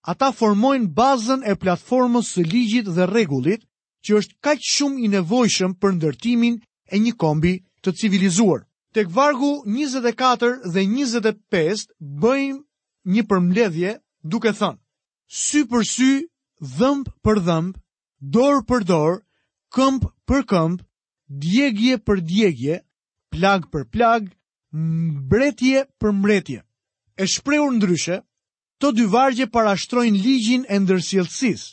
Ata 0.08 0.30
formojnë 0.32 0.88
bazën 0.96 1.44
e 1.44 1.56
platformës 1.60 2.32
së 2.34 2.46
ligjit 2.46 2.88
dhe 2.88 3.06
regullit, 3.06 3.66
që 4.06 4.16
është 4.16 4.34
kaqë 4.40 4.64
shumë 4.74 5.02
i 5.04 5.12
nevojshëm 5.12 5.74
për 5.76 5.90
ndërtimin 5.98 6.56
e 6.90 6.96
një 6.98 7.12
kombi 7.20 7.54
të 7.84 7.92
civilizuar. 8.00 8.62
Tek 8.92 9.06
vargu 9.16 9.50
24 9.66 10.70
dhe 10.74 10.82
25 10.82 11.84
bëjmë 12.22 12.58
një 13.14 13.22
përmbledhje 13.30 13.92
duke 14.32 14.50
thënë: 14.60 14.80
Sy 15.40 15.60
për 15.70 15.84
sy, 15.90 16.08
dhëmb 16.72 17.12
për 17.28 17.38
dhëmb, 17.48 17.76
dor 18.36 18.58
për 18.72 18.86
dor, 18.88 19.20
këmp 19.76 20.08
për 20.28 20.42
këmp, 20.54 20.80
djegje 21.46 22.00
për 22.08 22.22
djegje, 22.32 22.80
plag 23.30 23.68
për 23.70 23.86
plag, 23.94 24.26
mbretje 24.72 25.84
për 26.02 26.16
mbretje. 26.18 26.60
E 27.22 27.30
shprehur 27.36 27.70
ndryshe, 27.76 28.18
to 28.82 28.90
dy 28.98 29.06
vargje 29.14 29.46
parashtrojnë 29.54 30.24
ligjin 30.26 30.66
e 30.74 30.80
ndërsjellësisë. 30.82 31.70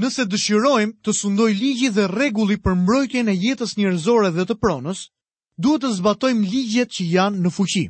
Nëse 0.00 0.24
dëshirojmë 0.32 0.96
të 1.04 1.16
sundoj 1.20 1.52
ligji 1.60 1.92
dhe 1.96 2.08
rregulli 2.14 2.56
për 2.64 2.80
mbrojtjen 2.80 3.28
e 3.28 3.36
jetës 3.44 3.76
njerëzore 3.82 4.32
dhe 4.38 4.44
të 4.48 4.56
pronës, 4.64 5.08
duhet 5.58 5.82
të 5.82 5.90
zbatojmë 5.98 6.46
ligjet 6.46 6.92
që 6.94 7.06
janë 7.14 7.42
në 7.42 7.50
fuqi. 7.52 7.84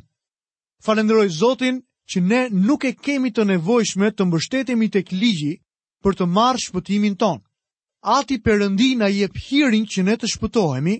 Falenderoj 0.83 1.29
Zotin 1.29 1.81
që 2.09 2.19
ne 2.25 2.39
nuk 2.49 2.85
e 2.89 2.95
kemi 2.97 3.29
të 3.31 3.45
nevojshme 3.51 4.09
të 4.15 4.25
mbështetemi 4.25 4.87
tek 4.89 5.11
ligji 5.13 5.53
për 6.03 6.17
të 6.19 6.27
marrë 6.35 6.63
shpëtimin 6.65 7.15
ton. 7.21 7.39
Ati 8.01 8.39
përëndi 8.41 8.95
na 8.99 9.07
jep 9.11 9.35
hirin 9.45 9.85
që 9.85 10.01
ne 10.07 10.15
të 10.17 10.27
shpëtohemi 10.33 10.95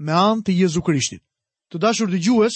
me 0.00 0.12
anë 0.12 0.42
të 0.48 0.52
Jezu 0.62 0.82
Krishtit. 0.82 1.22
Të 1.70 1.78
dashur 1.84 2.08
dëgjues, 2.10 2.54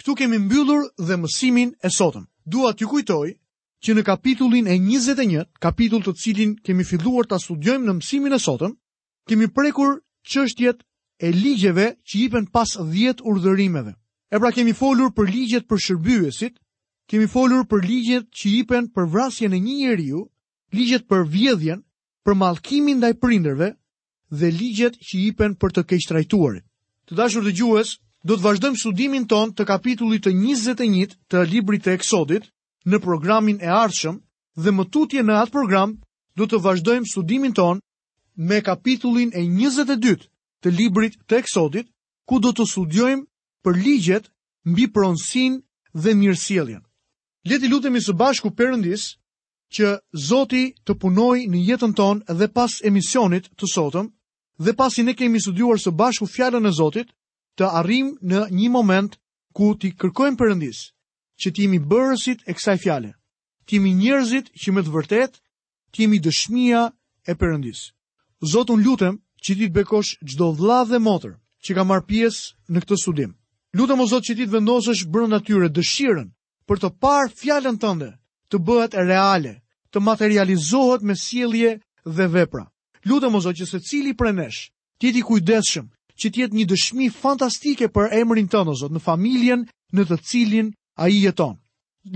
këtu 0.00 0.14
kemi 0.20 0.38
mbyllur 0.38 0.86
dhe 1.06 1.16
mësimin 1.18 1.74
e 1.84 1.90
sotëm. 1.90 2.24
Dua 2.46 2.70
t'ju 2.72 2.88
kujtoj 2.92 3.28
që 3.84 3.90
në 3.94 4.02
kapitullin 4.06 4.68
e 4.70 4.78
21, 4.80 5.42
kapitull 5.60 6.02
të 6.06 6.12
cilin 6.22 6.54
kemi 6.64 6.84
filluar 6.86 7.26
ta 7.26 7.36
studiojmë 7.38 7.84
në 7.84 7.96
mësimin 7.98 8.32
e 8.32 8.38
sotëm, 8.40 8.76
kemi 9.28 9.50
prekur 9.50 9.98
çështjet 10.24 10.84
e 11.24 11.32
ligjeve 11.32 11.86
që 12.06 12.14
jipen 12.20 12.46
pas 12.54 12.70
10 12.76 13.22
urdhërimeve. 13.30 13.92
E 14.30 14.36
pra 14.40 14.50
kemi 14.52 14.74
folur 14.76 15.08
për 15.16 15.30
ligjet 15.34 15.64
për 15.70 15.80
shërbyesit, 15.84 16.56
kemi 17.08 17.28
folur 17.34 17.62
për 17.70 17.84
ligjet 17.88 18.26
që 18.38 18.46
jipen 18.54 18.90
për 18.94 19.08
vrasjen 19.12 19.56
e 19.56 19.60
një 19.66 19.76
njeriu, 19.80 20.20
ligjet 20.76 21.06
për 21.08 21.22
vjedhjen, 21.34 21.80
për 22.26 22.36
mallkimin 22.42 23.00
ndaj 23.00 23.12
prindërve 23.24 23.70
dhe 24.38 24.50
ligjet 24.58 24.98
që 25.06 25.14
jipen 25.22 25.54
për 25.60 25.72
të 25.76 25.82
keq 25.92 26.04
trajtuarit. 26.10 26.66
Të 27.08 27.16
dashur 27.20 27.44
dëgjues, 27.48 27.94
do 28.28 28.36
të 28.36 28.44
vazhdojmë 28.44 28.80
studimin 28.82 29.24
ton 29.28 29.52
të 29.52 29.64
kapitullit 29.68 30.24
të 30.24 30.32
21 30.44 31.16
të 31.30 31.46
librit 31.52 31.84
të 31.84 31.94
Eksodit 32.00 32.48
në 32.88 33.00
programin 33.06 33.60
e 33.64 33.68
arshëm 33.84 34.20
dhe 34.60 34.74
më 34.76 34.88
tutje 34.92 35.24
në 35.24 35.40
atë 35.40 35.54
program 35.56 35.96
do 36.36 36.46
të 36.48 36.60
vazhdojmë 36.66 37.08
studimin 37.12 37.52
ton 37.56 37.80
me 38.50 38.60
kapitullin 38.66 39.30
e 39.36 39.44
22 39.44 40.16
të 40.64 40.70
librit 40.72 41.18
të 41.28 41.42
eksodit, 41.44 41.90
ku 42.24 42.38
do 42.40 42.54
të 42.56 42.64
studiojmë 42.70 43.24
për 43.64 43.76
ligjet 43.84 44.30
mbi 44.64 44.86
pronsin 44.96 45.58
dhe 45.92 46.14
mirësieljen. 46.16 46.80
Leti 47.44 47.68
lutemi 47.68 48.00
së 48.00 48.14
bashku 48.16 48.48
përëndis 48.56 49.04
që 49.74 49.90
Zoti 50.28 50.64
të 50.86 50.92
punoj 51.02 51.36
në 51.52 51.60
jetën 51.68 51.92
tonë 51.98 52.32
dhe 52.38 52.48
pas 52.56 52.78
emisionit 52.88 53.50
të 53.58 53.68
sotëm, 53.74 54.08
dhe 54.64 54.72
pas 54.78 54.96
i 54.98 55.04
ne 55.04 55.14
kemi 55.18 55.40
studuar 55.40 55.80
së 55.82 55.92
bashku 55.92 56.26
fjallën 56.30 56.64
e 56.68 56.72
Zotit, 56.80 57.12
të 57.60 57.64
arrim 57.80 58.14
në 58.22 58.46
një 58.54 58.68
moment 58.72 59.18
ku 59.54 59.74
ti 59.76 59.92
kërkojmë 60.00 60.38
përëndis 60.40 60.80
që 61.42 61.48
ti 61.52 61.66
jemi 61.66 61.80
bërësit 61.90 62.46
e 62.48 62.54
kësaj 62.56 62.76
fjallë, 62.84 63.12
ti 63.68 63.76
imi 63.76 63.92
njerëzit 64.00 64.48
që 64.64 64.72
me 64.74 64.82
të 64.84 64.94
vërtet, 64.96 65.38
ti 65.92 66.06
dëshmia 66.24 66.88
e 67.30 67.34
përëndis. 67.40 67.90
Zotun 68.52 68.80
lutem 68.84 69.20
që 69.44 69.54
ti 69.58 69.66
të 69.68 69.74
bekosh 69.76 70.10
gjdo 70.28 70.46
vla 70.56 70.78
dhe 70.88 70.98
motër 71.04 71.34
që 71.64 71.70
ka 71.76 71.84
marrë 71.88 72.06
pies 72.08 72.36
në 72.72 72.78
këtë 72.84 72.96
studim. 73.02 73.32
Lutëm 73.76 74.00
o 74.00 74.06
Zotë 74.08 74.26
që 74.30 74.36
ti 74.38 74.44
të 74.46 74.54
vendosësh 74.54 75.02
brënda 75.12 75.40
tyre 75.44 75.68
dëshiren 75.76 76.30
për 76.68 76.80
të 76.80 76.90
parë 77.02 77.32
fjallën 77.38 77.78
tënde 77.82 78.08
të 78.52 78.56
bëhet 78.66 78.96
e 78.96 79.04
reale, 79.04 79.52
të 79.92 79.98
materializohet 80.00 81.02
me 81.06 81.16
sielje 81.24 81.74
dhe 82.16 82.26
vepra. 82.34 82.64
Lutëm 83.08 83.36
o 83.36 83.42
Zotë 83.44 83.58
që 83.60 83.68
se 83.72 83.82
cili 83.88 84.14
prenesh, 84.16 84.60
ti 84.98 85.12
ti 85.12 85.20
kujdeshëm 85.28 85.86
që 86.20 86.26
ti 86.30 86.42
jetë 86.44 86.56
një 86.56 86.66
dëshmi 86.72 87.06
fantastike 87.20 87.90
për 87.94 88.14
emrin 88.22 88.48
tënë 88.48 88.72
o 88.72 88.78
Zotë 88.80 88.96
në 88.96 89.04
familjen 89.10 89.66
në 89.94 90.08
të 90.08 90.20
cilin 90.30 90.72
a 91.04 91.10
i 91.12 91.20
jeton. 91.26 91.58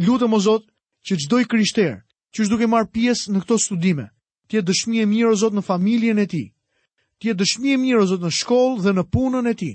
Lutëm 0.06 0.32
o 0.32 0.40
Zotë 0.48 0.70
që 1.06 1.20
gjdoj 1.24 1.42
krishterë 1.52 1.98
që 2.32 2.38
është 2.42 2.52
duke 2.54 2.68
marë 2.72 2.90
pjesë 2.96 3.32
në 3.34 3.42
këto 3.44 3.56
studime, 3.66 4.08
ti 4.48 4.56
jetë 4.56 4.68
dëshmi 4.72 5.02
e 5.04 5.10
mirë 5.12 5.32
o 5.32 5.36
Zotë 5.44 5.58
në 5.58 5.66
familjen 5.68 6.20
e 6.22 6.26
ti, 6.34 6.44
ti 7.18 7.28
e 7.31 7.35
dëshmi 7.35 7.70
e 7.74 7.78
mirë, 7.83 8.00
o 8.02 8.07
Zotë, 8.12 8.24
në 8.28 8.35
shkollë 8.40 8.83
dhe 8.85 8.92
në 8.96 9.02
punën 9.14 9.48
e 9.50 9.54
ti. 9.61 9.70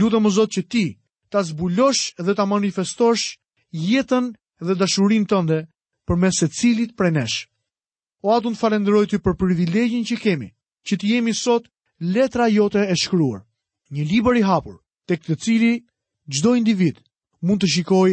Lutëm, 0.00 0.26
o 0.26 0.30
Zotë, 0.36 0.52
që 0.56 0.62
ti 0.72 0.84
ta 1.32 1.42
zbulosh 1.46 2.04
dhe 2.24 2.32
ta 2.34 2.44
manifestosh 2.48 3.24
jetën 3.90 4.30
dhe 4.66 4.74
dashurin 4.80 5.26
tënde 5.30 5.58
për 6.08 6.16
mes 6.22 6.36
e 6.42 6.48
cilit 6.58 6.96
prej 6.98 7.12
nesh. 7.14 7.38
O 8.24 8.32
atë 8.36 8.54
falenderoj 8.60 9.04
ty 9.12 9.18
për 9.24 9.36
privilegjin 9.40 10.04
që 10.08 10.16
kemi, 10.24 10.48
që 10.86 10.94
ti 11.00 11.06
jemi 11.14 11.34
sot 11.36 11.68
letra 12.14 12.48
jote 12.50 12.82
e 12.92 12.96
shkruar. 13.02 13.42
Një 13.94 14.04
liber 14.10 14.34
i 14.42 14.42
hapur, 14.46 14.76
të 15.06 15.14
këtë 15.20 15.36
cili 15.44 15.72
gjdo 16.30 16.50
individ 16.56 16.98
mund 17.42 17.60
të 17.62 17.70
shikoj 17.74 18.10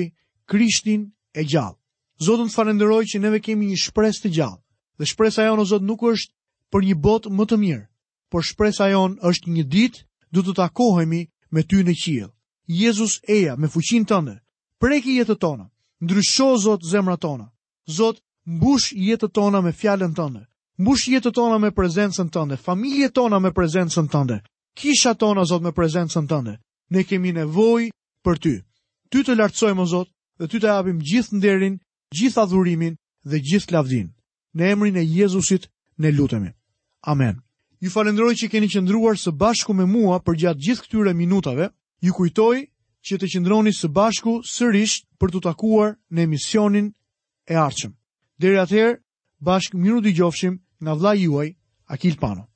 krishtin 0.49 1.01
e 1.37 1.43
gjallë. 1.45 1.77
Zotë 2.25 2.45
të 2.47 2.53
falenderoj 2.55 3.03
që 3.11 3.19
neve 3.21 3.39
kemi 3.45 3.67
një 3.73 3.77
shpres 3.85 4.17
të 4.21 4.31
gjallë, 4.37 4.59
dhe 5.01 5.05
shpresa 5.09 5.41
janë 5.45 5.61
o 5.65 5.65
Zotë 5.69 5.85
nuk 5.89 6.03
është 6.11 6.33
për 6.73 6.85
një 6.87 6.95
botë 7.05 7.29
më 7.37 7.45
të 7.51 7.57
mirë, 7.65 7.85
por 8.29 8.43
shpresa 8.43 8.87
jon 8.91 9.15
është 9.29 9.49
një 9.55 9.63
ditë 9.75 9.99
do 10.35 10.43
të 10.43 10.55
takohemi 10.59 11.21
me 11.53 11.61
ty 11.63 11.83
në 11.83 11.93
qiell. 12.03 12.31
Jezus 12.67 13.21
eja 13.27 13.55
me 13.55 13.67
fuqinë 13.71 14.07
tënde, 14.09 14.35
preki 14.81 15.13
jetën 15.19 15.39
tonë, 15.39 15.67
ndryshë 16.03 16.49
zot 16.63 16.83
zemrat 16.91 17.21
tona. 17.21 17.47
Zot, 17.87 18.19
mbush 18.45 18.91
jetën 18.93 19.31
tona 19.31 19.61
me 19.63 19.71
fjalën 19.71 20.13
tënde. 20.17 20.43
Mbush 20.79 21.05
jetën 21.13 21.31
tona 21.31 21.57
me 21.57 21.71
prezencën 21.71 22.29
tënde, 22.29 22.57
familjen 22.57 23.11
tona 23.11 23.39
me 23.39 23.51
prezencën 23.51 24.09
tënde. 24.11 24.41
Kisha 24.77 25.13
tona 25.13 25.43
zot 25.45 25.61
me 25.63 25.71
prezencën 25.71 26.27
tënde. 26.27 26.57
Ne 26.91 27.01
kemi 27.03 27.31
nevojë 27.33 27.89
për 28.23 28.37
ty. 28.43 28.53
Ty 29.09 29.23
të 29.23 29.35
lartësojmë 29.39 29.87
zot 29.93 30.11
dhe 30.37 30.45
ty 30.51 30.57
të 30.59 30.67
japim 30.73 30.99
gjithë 30.99 31.37
nderin, 31.39 31.79
gjithë 32.17 32.41
adhurimin 32.43 32.99
dhe 33.23 33.39
gjithë 33.47 33.73
lavdin. 33.73 34.11
Në 34.57 34.63
emrin 34.73 34.99
e 35.01 35.07
Jezusit 35.07 35.71
ne 35.97 36.11
lutemi. 36.11 36.51
Amen. 37.07 37.41
Ju 37.81 37.89
falenderoj 37.93 38.33
që 38.41 38.47
keni 38.53 38.67
qëndruar 38.73 39.19
së 39.23 39.31
bashku 39.41 39.73
me 39.77 39.85
mua 39.89 40.17
për 40.27 40.37
gjatë 40.43 40.63
gjithë 40.67 40.85
këtyre 40.85 41.11
minutave. 41.17 41.67
Ju 42.07 42.13
kujtoj 42.17 42.63
që 43.09 43.19
të 43.21 43.29
qëndroni 43.35 43.73
së 43.79 43.91
bashku 43.97 44.33
sërish 44.53 44.95
për 45.21 45.35
të 45.35 45.43
takuar 45.49 45.93
në 46.15 46.25
emisionin 46.27 46.89
e 47.53 47.57
ardhshëm. 47.65 47.93
Deri 48.45 48.61
atëherë, 48.65 48.97
bashkë 49.51 49.79
miru 49.83 50.01
dëgjofshim 50.07 50.57
nga 50.81 50.97
vllai 50.99 51.15
juaj 51.21 51.47
Akil 51.97 52.17
Pano. 52.25 52.47